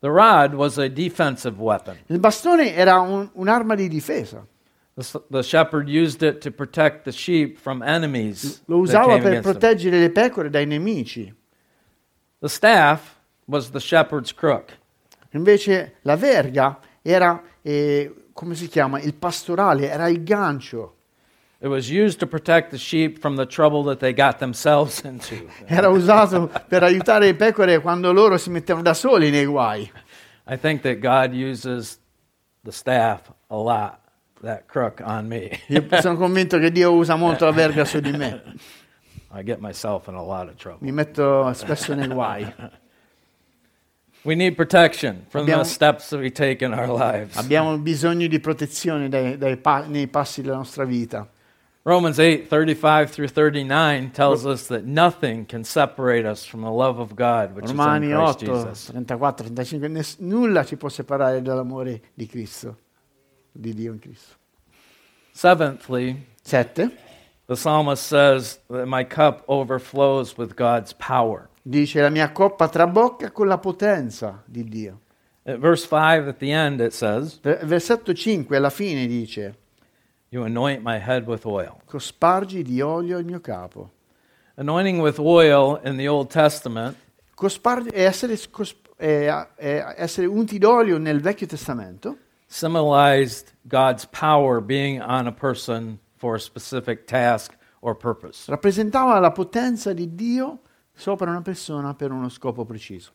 The 0.00 0.08
rod 0.08 0.54
was 0.54 0.78
a 0.78 0.88
defensive 0.88 1.58
weapon. 1.58 1.98
Il 2.06 2.18
bastone 2.18 2.74
era 2.74 3.00
un- 3.00 3.28
un'arma 3.34 3.74
di 3.74 3.88
difesa. 3.88 4.46
The, 4.94 5.20
the 5.28 5.42
shepherd 5.42 5.90
used 5.90 6.22
it 6.22 6.40
to 6.40 6.50
protect 6.50 7.04
the 7.04 7.12
sheep 7.12 7.58
from 7.58 7.82
enemies. 7.82 8.62
Lo 8.68 8.78
usava 8.78 9.18
per 9.18 9.26
against 9.26 9.42
them. 9.42 9.52
proteggere 9.52 9.98
le 10.00 10.08
pecore 10.10 10.48
dai 10.48 10.64
nemici. 10.64 11.30
The 12.38 12.48
staff 12.48 13.15
was 13.46 13.70
the 13.70 13.80
shepherd's 13.80 14.32
crook. 14.32 14.76
Invece 15.30 15.96
la 16.02 16.16
verga 16.16 16.78
era, 17.02 17.42
eh, 17.62 18.12
come 18.32 18.54
si 18.54 18.68
chiama, 18.68 19.00
il 19.00 19.14
pastorale, 19.14 19.90
era 19.90 20.08
il 20.08 20.22
gancio. 20.22 20.94
It 21.58 21.68
was 21.68 21.88
used 21.90 22.18
to 22.18 22.26
protect 22.26 22.70
the 22.70 22.78
sheep 22.78 23.18
from 23.18 23.36
the 23.36 23.46
trouble 23.46 23.82
that 23.84 23.98
they 23.98 24.12
got 24.12 24.38
themselves 24.38 25.02
into. 25.04 25.48
Era 25.66 25.88
usato 25.88 26.50
per 26.68 26.82
aiutare 26.82 27.26
le 27.26 27.34
pecore 27.34 27.80
quando 27.80 28.12
loro 28.12 28.36
si 28.36 28.50
mettevano 28.50 28.82
da 28.82 28.94
soli 28.94 29.30
nei 29.30 29.46
guai. 29.46 29.90
I 30.48 30.56
think 30.56 30.82
that 30.82 31.00
God 31.00 31.32
uses 31.32 31.98
the 32.62 32.72
staff 32.72 33.32
a 33.48 33.56
lot, 33.56 34.00
that 34.42 34.66
crook 34.66 35.00
on 35.02 35.26
me. 35.28 35.58
Io 35.68 35.84
sono 36.00 36.16
convinto 36.18 36.58
che 36.58 36.70
Dio 36.70 36.92
usa 36.92 37.16
molto 37.16 37.46
la 37.46 37.52
verga 37.52 37.84
su 37.84 38.00
di 38.00 38.12
me. 38.12 38.42
I 39.32 39.42
get 39.42 39.58
myself 39.60 40.08
in 40.08 40.14
a 40.14 40.22
lot 40.22 40.48
of 40.48 40.56
trouble. 40.56 40.86
Mi 40.86 40.92
metto 40.92 41.52
spesso 41.54 41.94
nei 41.94 42.06
guai. 42.06 42.52
lives. 46.96 47.36
Abbiamo 47.36 47.76
bisogno 47.78 48.26
di 48.26 48.38
protezione 48.40 49.08
dai- 49.08 49.36
dai 49.38 49.56
pa- 49.56 49.84
nei 49.86 50.06
passi 50.08 50.42
della 50.42 50.56
nostra 50.56 50.84
vita. 50.84 51.28
Romans 51.82 52.18
8, 52.18 52.48
35 52.48 53.06
through 53.12 53.28
39 53.28 54.10
tells 54.10 54.42
us 54.44 54.66
that 54.66 54.82
nothing 54.82 55.46
can 55.46 55.62
separate 55.62 56.26
us 56.28 56.44
from 56.44 56.62
the 56.62 56.68
love 56.70 56.98
of 57.00 57.14
God, 57.14 57.52
which 57.54 57.68
Romani 57.68 58.06
is 58.06 58.12
in 58.12 58.18
Christ 58.18 58.42
8, 58.42 58.46
Jesus. 58.64 58.90
34, 58.90 59.32
35, 59.34 59.88
ness- 59.88 60.16
nulla 60.18 60.64
ci 60.64 60.76
può 60.76 60.88
separare 60.88 61.40
dall'amore 61.42 62.00
di 62.14 62.26
Cristo, 62.26 62.76
di 63.52 63.72
Dio 63.72 63.92
in 63.92 64.00
Cristo. 64.00 64.34
Seventhly, 65.30 66.26
7 66.42 66.90
the 67.46 67.54
psalmist 67.56 68.06
says 68.06 68.58
that 68.68 68.86
my 68.86 69.04
cup 69.04 69.42
overflows 69.48 70.36
with 70.36 70.54
God's 70.56 70.92
power. 70.94 71.48
dice 71.62 72.00
la 72.00 72.10
mia 72.10 72.30
coppa 72.32 72.68
trabocca 72.68 73.30
con 73.32 73.48
la 73.48 73.58
potenza 73.58 74.42
di 74.46 74.64
Dio. 74.64 75.00
At 75.44 75.58
verse 75.58 75.84
5 75.86 76.28
at 76.28 76.38
the 76.38 76.50
end, 76.52 76.80
it 76.80 76.92
says, 76.92 77.38
Ver- 77.40 77.64
Versetto 77.64 78.12
5 78.12 78.56
alla 78.56 78.70
fine 78.70 79.06
dice, 79.06 79.54
You 80.30 80.42
anoint 80.44 80.82
my 80.82 80.98
head 80.98 81.26
with 81.26 81.44
oil. 81.46 81.80
cospargi 81.86 82.62
di 82.62 82.80
olio 82.80 83.18
il 83.18 83.24
mio 83.24 83.40
capo. 83.40 83.90
Anointing 84.56 85.00
with 85.00 85.18
oil 85.20 85.78
in 85.84 85.96
the 85.98 86.08
Old 86.08 86.28
Testament 86.30 86.96
Cospargi 87.34 87.90
è 87.90 88.04
essere, 88.06 88.36
cos- 88.50 88.74
è- 88.96 89.28
è 89.54 89.94
essere 89.98 90.26
unti 90.26 90.58
d'olio 90.58 90.96
nel 90.98 91.20
Vecchio 91.20 91.46
Testamento 91.46 92.16
symbolized 92.46 93.52
God's 93.62 94.06
power 94.06 94.60
being 94.60 95.00
on 95.00 95.26
a 95.26 95.32
person 95.32 95.98
for 96.16 96.34
a 96.34 96.38
specific 96.38 97.04
task 97.04 97.56
or 97.80 97.96
purpose. 97.96 98.50
rappresentava 98.50 99.18
la 99.18 99.30
potenza 99.32 99.92
di 99.92 100.14
Dio 100.14 100.60
sopra 100.92 101.30
una 101.30 101.42
persona 101.42 101.94
per 101.94 102.10
uno 102.10 102.28
scopo 102.28 102.64
preciso. 102.64 103.12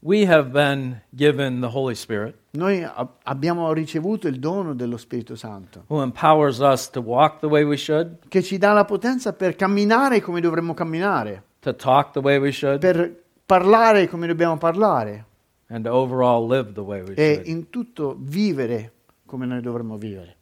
We 0.00 0.26
have 0.26 0.50
been 0.50 1.00
given 1.08 1.60
the 1.60 1.66
Holy 1.72 1.94
Spirit 1.94 2.36
Noi 2.50 2.82
ab- 2.82 3.16
abbiamo 3.22 3.72
ricevuto 3.72 4.28
il 4.28 4.38
dono 4.38 4.74
dello 4.74 4.98
Spirito 4.98 5.34
Santo, 5.34 5.84
who 5.88 6.02
empowers 6.02 6.58
us 6.58 6.90
to 6.90 7.00
walk 7.00 7.38
the 7.40 7.46
way 7.46 7.62
we 7.64 7.76
should, 7.78 8.18
che 8.28 8.42
ci 8.42 8.58
dà 8.58 8.72
la 8.72 8.84
potenza 8.84 9.32
per 9.32 9.56
camminare 9.56 10.20
come 10.20 10.42
dovremmo 10.42 10.74
camminare, 10.74 11.42
to 11.60 11.74
talk 11.74 12.10
the 12.10 12.18
way 12.20 12.36
we 12.36 12.52
should, 12.52 12.80
per 12.80 13.22
parlare 13.46 14.06
come 14.06 14.26
dobbiamo 14.26 14.58
parlare 14.58 15.24
and 15.68 15.84
to 15.86 15.90
overall 15.90 16.46
live 16.46 16.72
the 16.74 16.80
way 16.82 17.00
we 17.00 17.14
e 17.14 17.34
should. 17.36 17.46
in 17.46 17.70
tutto 17.70 18.14
vivere 18.18 18.92
come 19.24 19.46
noi 19.46 19.62
dovremmo 19.62 19.96
vivere. 19.96 20.36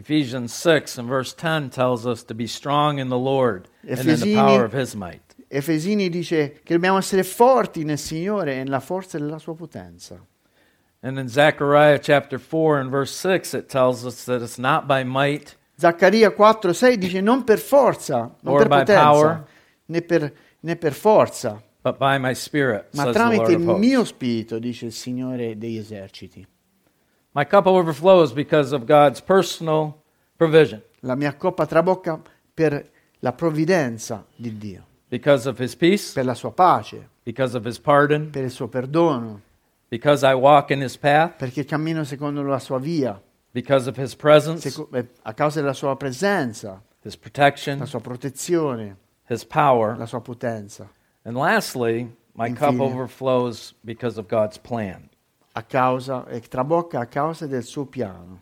Ephesians 0.00 0.54
6 0.54 0.98
and 0.98 1.08
verse 1.08 1.34
10 1.34 1.68
tells 1.68 2.06
us 2.06 2.24
to 2.24 2.34
be 2.34 2.46
strong 2.46 2.98
in 2.98 3.08
the 3.08 3.18
Lord 3.18 3.68
and 3.86 3.98
in 3.98 4.06
the 4.06 4.12
Efesini- 4.12 4.34
power 4.34 4.64
of 4.64 4.72
his 4.72 4.94
might. 4.94 5.34
Efesini 5.48 6.08
dice 6.08 6.60
che 6.62 6.74
dobbiamo 6.74 6.96
essere 6.96 7.22
forti 7.22 7.84
nel 7.84 7.98
Signore 7.98 8.54
e 8.54 8.62
nella 8.62 8.80
forza 8.80 9.18
della 9.18 9.38
sua 9.38 9.54
potenza. 9.54 10.18
And 11.02 11.18
in 11.18 11.28
Zechariah 11.28 11.98
chapter 11.98 12.38
4 12.38 12.78
and 12.78 12.90
verse 12.90 13.12
6, 13.12 13.54
it 13.54 13.68
tells 13.68 14.04
us 14.04 14.24
that 14.24 14.40
it's 14.42 14.58
not 14.58 14.86
by 14.86 15.02
might 15.02 15.56
Zaccaria 15.76 16.30
4:6 16.30 16.96
dice 16.96 17.20
non 17.20 17.42
per 17.42 17.58
forza, 17.58 18.34
non 18.42 18.56
per 18.56 18.68
potenza, 18.68 19.02
power. 19.02 19.44
né 19.86 20.02
per, 20.02 20.32
né 20.60 20.76
per 20.76 20.92
forza, 20.92 21.62
but 21.82 21.96
by 21.98 22.18
my 22.18 22.34
Spirit, 22.34 22.94
ma 22.94 23.10
tramite 23.10 23.52
il 23.52 23.60
mio 23.60 24.04
spirito, 24.04 24.58
dice 24.58 24.86
il 24.86 24.92
Signore 24.92 25.56
degli 25.56 25.78
eserciti. 25.78 26.46
My 27.32 27.44
cup 27.44 27.66
overflows 27.66 28.32
because 28.32 28.72
of 28.72 28.86
God's 28.86 29.20
personal 29.20 30.02
provision, 30.36 30.82
La 31.02 31.14
mia 31.14 31.32
coppa 31.32 31.64
trabocca 31.66 32.20
per 32.54 32.84
la 33.20 33.32
provvidenza 33.32 34.24
di 34.36 34.50
Dio, 34.58 34.84
because 35.08 35.46
of 35.48 35.58
His 35.58 35.74
peace, 35.76 36.12
per 36.12 36.24
la 36.24 36.34
sua 36.34 36.50
pace, 36.50 37.08
because 37.24 37.54
of 37.56 37.64
His 37.64 37.78
pardon, 37.78 38.30
per 38.30 38.42
il 38.42 38.50
suo 38.50 38.66
perdono, 38.68 39.40
because 39.88 40.24
I 40.24 40.34
walk 40.34 40.70
in 40.70 40.80
His 40.82 40.96
path, 40.96 41.36
perché 41.38 41.64
cammino 41.64 42.04
secondo 42.04 42.42
la 42.42 42.58
sua 42.58 42.78
via, 42.78 43.20
because 43.52 43.86
of 43.88 43.96
His 43.96 44.14
presence, 44.16 44.68
seco- 44.68 44.88
eh, 44.92 45.06
a 45.22 45.32
causa 45.32 45.60
della 45.60 45.72
sua 45.74 45.96
presenza, 45.96 46.82
His 47.02 47.16
protection, 47.16 47.78
la 47.78 47.86
sua 47.86 48.00
protezione, 48.00 48.96
His 49.28 49.44
power. 49.44 49.96
la 49.96 50.06
sua 50.06 50.20
potenza, 50.20 50.88
And 51.24 51.36
lastly, 51.36 52.10
my 52.34 52.50
cup 52.52 52.70
Infine. 52.72 52.80
overflows 52.92 53.74
because 53.84 54.18
of 54.18 54.26
God's 54.26 54.58
plan. 54.58 55.08
A 55.52 55.62
causa, 55.62 56.26
e 56.28 56.40
trabocca 56.40 57.00
a 57.00 57.06
causa 57.06 57.46
del 57.46 57.62
suo 57.64 57.86
piano. 57.86 58.40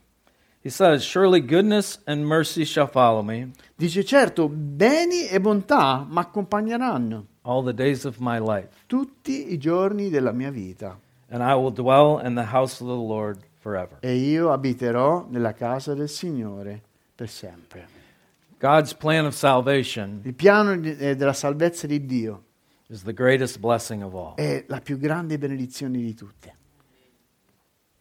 He 0.61 0.71
says, 0.71 1.03
Surely 1.03 1.41
goodness 1.41 2.01
and 2.07 2.25
mercy 2.27 2.65
shall 2.65 2.89
follow 2.89 3.23
me 3.23 3.53
Dice 3.77 4.05
certo, 4.05 4.49
beni 4.49 5.27
e 5.29 5.41
bontà 5.41 6.05
mi 6.07 6.19
accompagneranno 6.19 7.27
all 7.43 7.63
the 7.65 7.73
days 7.73 8.05
of 8.05 8.17
my 8.19 8.39
life, 8.39 8.69
tutti 8.87 9.53
i 9.53 9.57
giorni 9.59 10.11
della 10.11 10.33
mia 10.33 10.51
vita 10.51 10.99
and 11.29 11.43
I 11.43 11.55
will 11.55 11.73
dwell 11.73 12.21
in 12.25 12.35
the 12.35 12.47
house 12.53 12.83
of 12.83 12.89
the 12.89 12.95
Lord 12.97 13.39
forever. 13.61 13.99
e 14.01 14.17
io 14.17 14.51
abiterò 14.53 15.27
nella 15.31 15.53
casa 15.55 15.95
del 15.95 16.09
Signore 16.09 16.83
per 17.15 17.29
sempre. 17.29 17.87
God's 18.59 18.93
plan 18.95 19.25
of 19.25 19.35
salvation 19.35 20.21
Il 20.25 20.35
piano 20.35 20.77
di- 20.77 20.97
eh, 20.97 21.15
della 21.15 21.33
salvezza 21.33 21.87
di 21.87 22.05
Dio 22.05 22.43
is 22.89 23.05
the 23.05 23.15
greatest 23.15 23.59
blessing 23.61 24.03
of 24.03 24.13
all. 24.15 24.35
è 24.35 24.65
la 24.67 24.81
più 24.81 24.99
grande 24.99 25.39
benedizione 25.39 25.99
di 25.99 26.15
tutte. 26.15 26.57
When 26.57 26.57
we 26.57 26.57
admit 26.57 26.57
to 26.57 26.57
God 26.57 26.57
that 26.57 26.57
we 26.57 26.57
are 26.57 27.67
sinners 27.89 27.98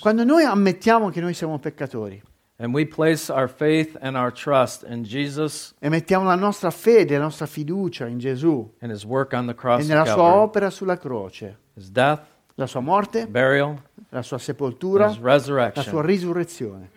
Quando 0.00 0.24
noi 0.24 0.44
ammettiamo 0.44 1.10
che 1.10 1.20
noi 1.20 1.34
siamo 1.34 1.58
peccatori 1.58 2.22
and 2.58 2.74
we 2.74 2.84
place 2.84 3.30
our 3.30 3.48
faith 3.48 3.96
and 4.00 4.16
our 4.16 4.32
trust 4.32 4.84
in 4.88 5.04
Jesus 5.04 5.74
e 5.78 5.88
mettiamo 5.88 6.24
la 6.26 6.34
nostra 6.34 6.70
fede, 6.70 7.16
la 7.16 7.24
nostra 7.24 7.46
fiducia 7.46 8.06
in 8.06 8.18
Gesù 8.18 8.74
and 8.80 8.90
his 8.90 9.04
work 9.04 9.32
on 9.32 9.46
the 9.46 9.54
e 9.54 9.84
nella 9.84 10.04
sua 10.04 10.34
opera 10.34 10.70
sulla 10.70 10.96
croce, 10.96 11.56
his 11.74 11.90
death, 11.90 12.20
la 12.56 12.66
sua 12.66 12.80
morte, 12.80 13.26
burial, 13.26 13.80
la 14.10 14.22
sua 14.22 14.38
sepoltura, 14.38 15.14
la 15.20 15.82
sua 15.82 16.02
risurrezione. 16.02 16.90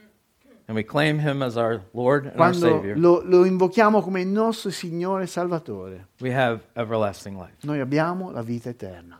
and 0.67 0.75
we 0.75 0.83
claim 0.83 1.19
him 1.19 1.41
as 1.41 1.57
our 1.57 1.81
Lord 1.91 2.25
and 2.25 2.39
our 2.39 2.57
Quando 2.57 2.93
lo, 2.95 3.21
lo 3.23 3.45
invochiamo 3.45 4.01
come 4.01 4.21
il 4.21 4.27
nostro 4.27 4.71
Signore 4.71 5.23
e 5.23 5.27
Salvatore, 5.27 6.07
we 6.21 6.33
have 6.33 6.61
everlasting 6.73 7.37
life. 7.37 7.57
noi 7.61 7.79
abbiamo 7.79 8.31
la 8.31 8.41
vita 8.41 8.69
eterna. 8.69 9.19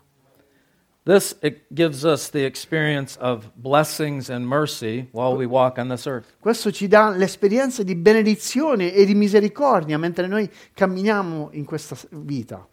This 1.04 1.36
it 1.42 1.66
gives 1.74 2.06
us 2.06 2.30
the 2.30 2.46
experience 2.46 3.18
of 3.20 3.50
blessings 3.56 4.30
and 4.30 4.46
mercy 4.46 5.08
while 5.14 5.36
we 5.36 5.48
walk 5.48 5.80
on 5.80 5.90
this 5.90 6.06
earth. 6.06 6.28
Questo 6.40 6.72
ci 6.72 6.88
dà 6.88 7.10
l'esperienza 7.10 7.82
di 7.82 7.96
benedizione 7.96 8.94
e 8.94 9.04
di 9.06 9.16
misericordia 9.16 9.98
mentre 9.98 10.28
noi 10.28 10.48
camminiamo 10.74 11.50
in 11.54 11.66
questa 11.66 11.96
vita. 12.12 12.68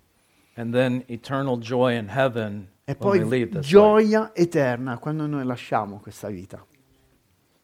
And 0.56 0.74
then 0.74 1.04
eternal 1.08 1.56
joy 1.58 1.96
in 1.96 2.08
heaven 2.08 2.68
E 2.84 2.96
when 2.98 3.12
we 3.12 3.18
poi 3.20 3.28
leave 3.28 3.46
this 3.52 3.64
life. 3.64 3.68
gioia 3.68 4.32
eterna 4.34 4.98
quando 4.98 5.26
noi 5.26 5.44
lasciamo 5.44 5.98
questa 5.98 6.28
vita. 6.28 6.62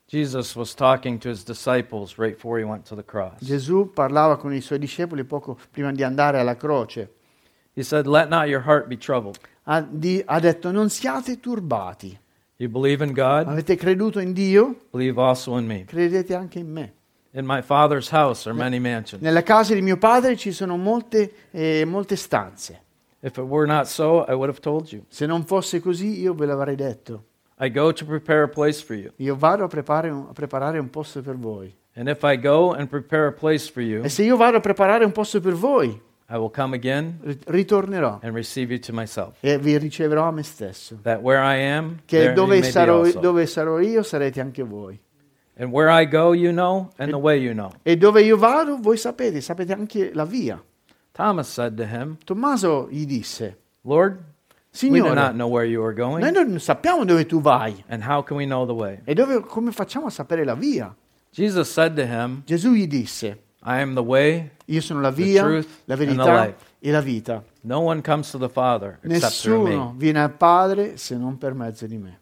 Jesus 0.06 0.54
was 0.54 0.74
talking 0.74 1.18
to 1.18 1.28
his 1.28 1.44
disciples 1.44 2.16
right 2.18 2.36
before 2.36 2.58
he 2.58 2.64
went 2.64 2.86
to 2.86 2.94
the 2.94 3.04
cross. 3.04 3.42
Gesù 3.42 3.90
parlava 3.92 4.36
con 4.36 4.54
i 4.54 4.60
suoi 4.62 4.78
discepoli 4.78 5.24
poco 5.24 5.58
prima 5.70 5.92
di 5.92 6.02
andare 6.02 6.38
alla 6.38 6.56
croce. 6.56 7.16
He 7.74 7.82
said, 7.82 8.06
Let 8.06 8.28
not 8.28 8.46
your 8.48 8.62
heart 8.64 8.86
be 8.86 8.96
troubled. 8.96 9.38
Ha, 9.64 9.80
di- 9.88 10.22
ha 10.24 10.38
detto 10.40 10.70
non 10.70 10.88
siate 10.90 11.40
turbati. 11.40 12.18
You 12.56 12.70
believe 12.70 13.04
in 13.04 13.12
God, 13.12 13.48
Avete 13.48 13.76
creduto 13.76 14.20
in 14.20 14.32
Dio? 14.32 14.74
believe 14.90 15.20
also 15.20 15.56
in 15.58 15.66
me. 15.66 15.84
Credete 15.84 16.34
anche 16.34 16.58
in 16.60 16.70
me. 16.70 16.92
In 17.32 17.44
my 17.46 17.62
Father's 17.62 18.10
house 18.12 18.48
are 18.48 18.56
many 18.56 18.78
mansions. 18.78 19.20
Nella 19.22 19.42
casa 19.42 19.74
di 19.74 19.82
mio 19.82 19.96
padre 19.96 20.36
ci 20.36 20.52
sono 20.52 20.76
molte, 20.76 21.32
eh, 21.50 21.84
molte 21.84 22.14
stanze. 22.16 22.80
If 23.20 23.38
it 23.38 23.44
were 23.44 23.66
not 23.66 23.86
so, 23.86 24.24
I 24.28 24.34
would 24.34 24.48
have 24.50 24.60
told 24.60 24.92
you. 24.92 25.02
Se 25.08 25.26
non 25.26 25.44
fosse 25.44 25.80
così 25.80 26.20
io 26.20 26.34
ve 26.34 26.46
l'avrei 26.46 26.76
detto. 26.76 27.24
I 27.58 27.70
go 27.70 27.92
to 27.92 28.04
prepare 28.04 28.42
a 28.42 28.48
place 28.48 28.84
for 28.84 28.94
you. 28.94 29.10
Io 29.16 29.34
vado 29.34 29.64
a 29.64 29.68
preparare 29.68 30.10
un, 30.10 30.26
a 30.28 30.32
preparare 30.32 30.78
un 30.78 30.90
posto 30.90 31.22
per 31.22 31.36
voi. 31.36 31.74
And 31.96 32.08
if 32.08 32.22
I 32.22 32.36
go 32.38 32.72
and 32.72 32.88
prepare 32.88 33.28
a 33.28 33.32
place 33.32 33.70
for 33.70 33.82
you, 33.82 34.04
E 34.04 34.08
se 34.08 34.22
io 34.24 34.36
vado 34.36 34.58
a 34.58 34.60
preparare 34.60 35.04
un 35.04 35.12
posto 35.12 35.40
per 35.40 35.54
voi, 35.54 35.98
I 36.34 36.36
will 36.36 36.50
come 36.50 36.74
again 36.74 37.18
ri- 37.22 37.38
ritornerò 37.46 38.18
and 38.22 38.34
receive 38.34 38.72
you 38.72 38.80
to 38.80 38.92
myself. 38.92 39.36
e 39.40 39.56
vi 39.56 39.78
riceverò 39.78 40.26
a 40.26 40.32
me 40.32 40.42
stesso. 40.42 40.98
That 41.02 41.20
where 41.22 41.40
I 41.40 41.60
am, 41.62 42.00
Che 42.06 42.16
there 42.16 42.28
you 42.30 42.34
dove 42.34 42.48
may 42.48 42.60
be 42.60 42.70
sarò, 42.70 43.04
also. 43.04 43.20
dove 43.20 43.46
sarò 43.46 43.78
io 43.78 44.02
sarete 44.02 44.40
anche 44.40 44.64
voi. 44.64 44.98
And 45.56 45.70
where 45.70 45.88
I 45.88 46.04
go, 46.08 46.32
you 46.32 46.50
know, 46.50 46.90
and 46.98 47.10
the 47.12 47.16
way 47.18 47.38
you 47.40 47.52
know. 47.52 47.70
E 47.84 47.96
dove 47.96 48.22
io 48.22 48.36
vado 48.36 48.76
voi 48.80 48.96
sapete, 48.96 49.40
sapete 49.40 49.72
anche 49.72 50.10
la 50.12 50.24
via. 50.24 50.60
Thomas 51.12 51.48
said 51.48 51.76
to 51.76 51.84
him, 51.84 52.16
Tommaso 52.24 52.88
gli 52.90 53.06
disse, 53.06 53.56
Lord, 53.82 54.16
we 54.82 54.88
do 54.98 55.14
not 55.14 55.30
Signore, 55.30 55.32
know 55.34 55.46
where 55.46 55.64
you 55.64 55.80
are 55.84 55.94
noi 55.94 56.20
going, 56.20 56.34
non 56.34 56.58
sappiamo 56.58 57.04
dove 57.04 57.26
tu 57.26 57.40
vai 57.40 57.84
and 57.88 58.02
how 58.02 58.20
can 58.24 58.36
we 58.36 58.44
know 58.44 58.66
the 58.66 58.72
way? 58.74 58.98
e 59.04 59.14
dove- 59.14 59.42
come 59.42 59.70
facciamo 59.70 60.06
a 60.06 60.10
sapere 60.10 60.44
la 60.44 60.54
via. 60.56 60.92
Jesus 61.30 61.70
said 61.70 61.94
to 61.94 62.04
him, 62.04 62.42
Gesù 62.44 62.72
gli 62.72 62.88
disse, 62.88 63.38
I 63.62 63.80
am 63.80 63.94
the 63.94 64.02
way, 64.02 64.50
io 64.66 64.80
sono 64.80 65.00
la 65.00 65.10
via, 65.10 65.46
la 65.84 65.96
verità 65.96 66.54
e 66.78 66.90
la 66.90 67.00
vita. 67.00 67.42
no 67.62 67.80
one 67.80 68.00
comes 68.02 68.30
to 68.30 68.38
the 68.38 68.48
Father 68.48 68.98
except 69.02 69.40
through 69.42 69.66
Nessuno 69.68 69.94
viene 69.96 70.20
al 70.22 70.32
Padre 70.32 70.96
se 70.96 71.16
non 71.16 71.36
per 71.38 71.54
mezzo 71.54 71.86
di 71.86 71.98
me. 71.98 72.18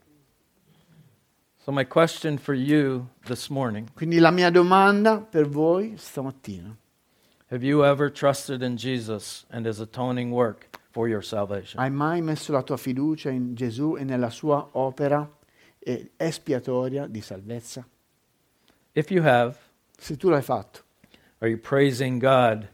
So, 1.64 1.70
my 1.70 1.84
question 1.84 2.38
for 2.38 2.54
you 2.54 3.06
this 3.26 3.48
morning 3.48 3.88
Quindi 3.94 4.18
la 4.18 4.30
mia 4.32 4.50
domanda 4.50 5.18
per 5.20 5.48
voi 5.48 5.94
stamattina, 5.96 6.76
have 7.50 7.64
you 7.64 7.84
ever 7.84 8.10
trusted 8.10 8.62
in 8.62 8.76
Jesus 8.76 9.44
and 9.50 9.64
his 9.64 9.78
atoning 9.78 10.32
work 10.32 10.68
for 10.90 11.08
your 11.08 11.22
salvation? 11.22 11.80
hai 11.80 11.90
mai 11.90 12.20
messo 12.20 12.50
la 12.50 12.62
tua 12.62 12.76
fiducia 12.76 13.30
in 13.30 13.54
Gesù 13.54 13.94
e 13.96 14.02
nella 14.02 14.30
sua 14.30 14.70
opera 14.72 15.28
espiatoria 16.16 17.06
di 17.06 17.20
salvezza? 17.20 17.86
If 18.92 19.10
you 19.10 19.22
have, 19.24 19.56
Se 19.96 20.16
tu 20.16 20.28
l'hai 20.30 20.42
fatto, 20.42 20.81
are 21.42 21.48
you 21.48 21.58
praising 21.58 22.18
God 22.18 22.68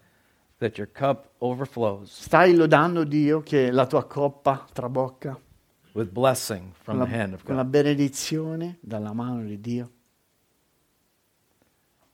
that 0.60 0.76
your 0.78 0.86
cup 0.86 1.32
overflows 1.40 2.10
stai 2.10 2.54
lodando 2.54 3.04
Dio 3.04 3.42
che 3.42 3.72
la 3.72 3.86
tua 3.86 4.04
coppa 4.04 4.66
trabocca 4.72 5.36
with 5.94 6.12
blessing 6.12 6.72
from 6.84 6.98
con 6.98 7.08
the 7.08 7.14
hand 7.16 7.30
la, 7.30 7.36
of 7.36 7.44
con 7.44 7.56
la 7.56 7.62
God? 7.62 7.70
benedizione 7.72 8.76
dalla 8.80 9.12
mano 9.12 9.42
di 9.42 9.60
Dio? 9.60 9.90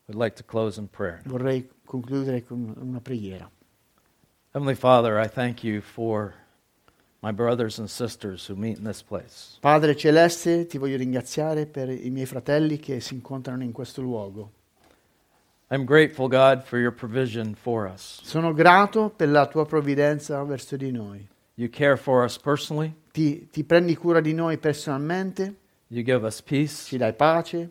We'd 0.06 0.16
like 0.16 0.36
to 0.36 0.44
close 0.44 0.78
in 0.78 0.88
prayer. 0.88 1.22
Vorrei 1.24 1.68
concludere 1.84 2.44
con 2.44 2.74
una 2.78 3.00
preghiera. 3.00 3.50
Heavenly 4.52 4.74
Father, 4.74 5.18
I 5.18 5.26
thank 5.26 5.64
you 5.64 5.80
for 5.80 6.34
my 7.22 7.32
brothers 7.32 7.78
and 7.78 7.88
sisters 7.88 8.46
who 8.46 8.54
meet 8.54 8.76
in 8.76 8.84
this 8.84 9.02
place. 9.02 9.56
Padre 9.60 9.96
Celeste, 9.96 10.66
ti 10.66 10.76
voglio 10.76 10.98
ringraziare 10.98 11.66
per 11.66 11.88
i 11.88 12.10
miei 12.10 12.26
fratelli 12.26 12.78
che 12.78 13.00
si 13.00 13.14
incontrano 13.14 13.62
in 13.62 13.72
questo 13.72 14.02
luogo. 14.02 14.52
I'm 15.70 15.84
grateful, 15.84 16.28
God, 16.28 16.62
for 16.64 16.78
your 16.78 16.92
provision 16.92 17.54
for 17.54 17.86
us. 17.86 18.20
Sono 18.22 18.52
grato 18.52 19.08
per 19.10 19.28
la 19.28 19.46
tua 19.46 19.64
provvidenza 19.64 20.42
verso 20.44 20.76
di 20.76 20.90
noi. 20.90 21.26
You 21.54 21.68
care 21.68 21.96
for 21.96 22.24
us 22.24 22.36
personally, 22.36 22.92
Ti, 23.12 23.48
ti 23.50 23.62
prendi 23.64 23.94
cura 23.96 24.20
di 24.20 24.34
noi 24.34 24.58
personalmente, 24.58 25.54
you 25.86 26.02
give 26.02 26.26
us 26.26 26.42
peace, 26.42 26.86
ci 26.86 26.96
dai 26.96 27.12
pace, 27.12 27.70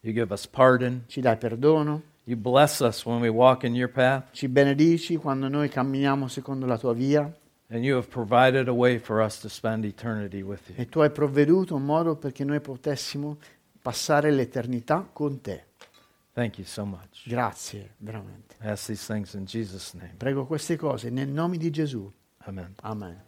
you 0.00 0.12
give 0.12 0.32
us 0.32 0.46
pardon, 0.46 1.04
ci 1.06 1.20
dai 1.20 1.36
perdono, 1.36 2.02
you 2.24 2.36
bless 2.36 2.80
us 2.80 3.06
when 3.06 3.20
we 3.20 3.28
walk 3.28 3.62
in 3.62 3.76
your 3.76 3.88
path, 3.88 4.32
ci 4.32 4.48
benedici 4.48 5.16
quando 5.16 5.46
noi 5.48 5.68
camminiamo 5.68 6.26
secondo 6.26 6.66
la 6.66 6.76
tua 6.76 6.92
via 6.94 7.32
and 7.68 7.84
you 7.84 7.96
have 7.96 8.08
provided 8.08 8.68
a 8.68 8.74
way 8.74 8.98
for 8.98 9.20
us 9.20 9.38
to 9.40 9.48
spend 9.48 9.84
eternity 9.84 10.42
with 10.42 10.68
you. 10.68 10.74
e 10.76 10.88
tu 10.88 11.00
hai 11.00 11.10
provveduto 11.10 11.76
un 11.76 11.84
modo 11.84 12.16
perché 12.16 12.44
noi 12.44 12.60
potessimo 12.60 13.38
passare 13.80 14.32
l'eternità 14.32 15.08
con 15.12 15.40
te. 15.40 15.64
Thank 16.36 16.58
you 16.58 16.66
so 16.66 16.84
much. 16.84 17.26
Grazie, 17.26 17.92
veramente. 17.96 18.56
I 18.60 18.66
ask 18.66 18.88
these 18.88 19.06
things 19.06 19.32
in 19.32 19.46
Jesus' 19.46 19.94
name. 19.94 20.16
Prego 20.18 20.44
queste 20.44 20.76
cose 20.76 21.08
nel 21.08 21.28
nome 21.28 21.56
di 21.56 21.70
Gesù. 21.70 22.12
Amen. 22.44 22.74
Amen. 22.82 23.25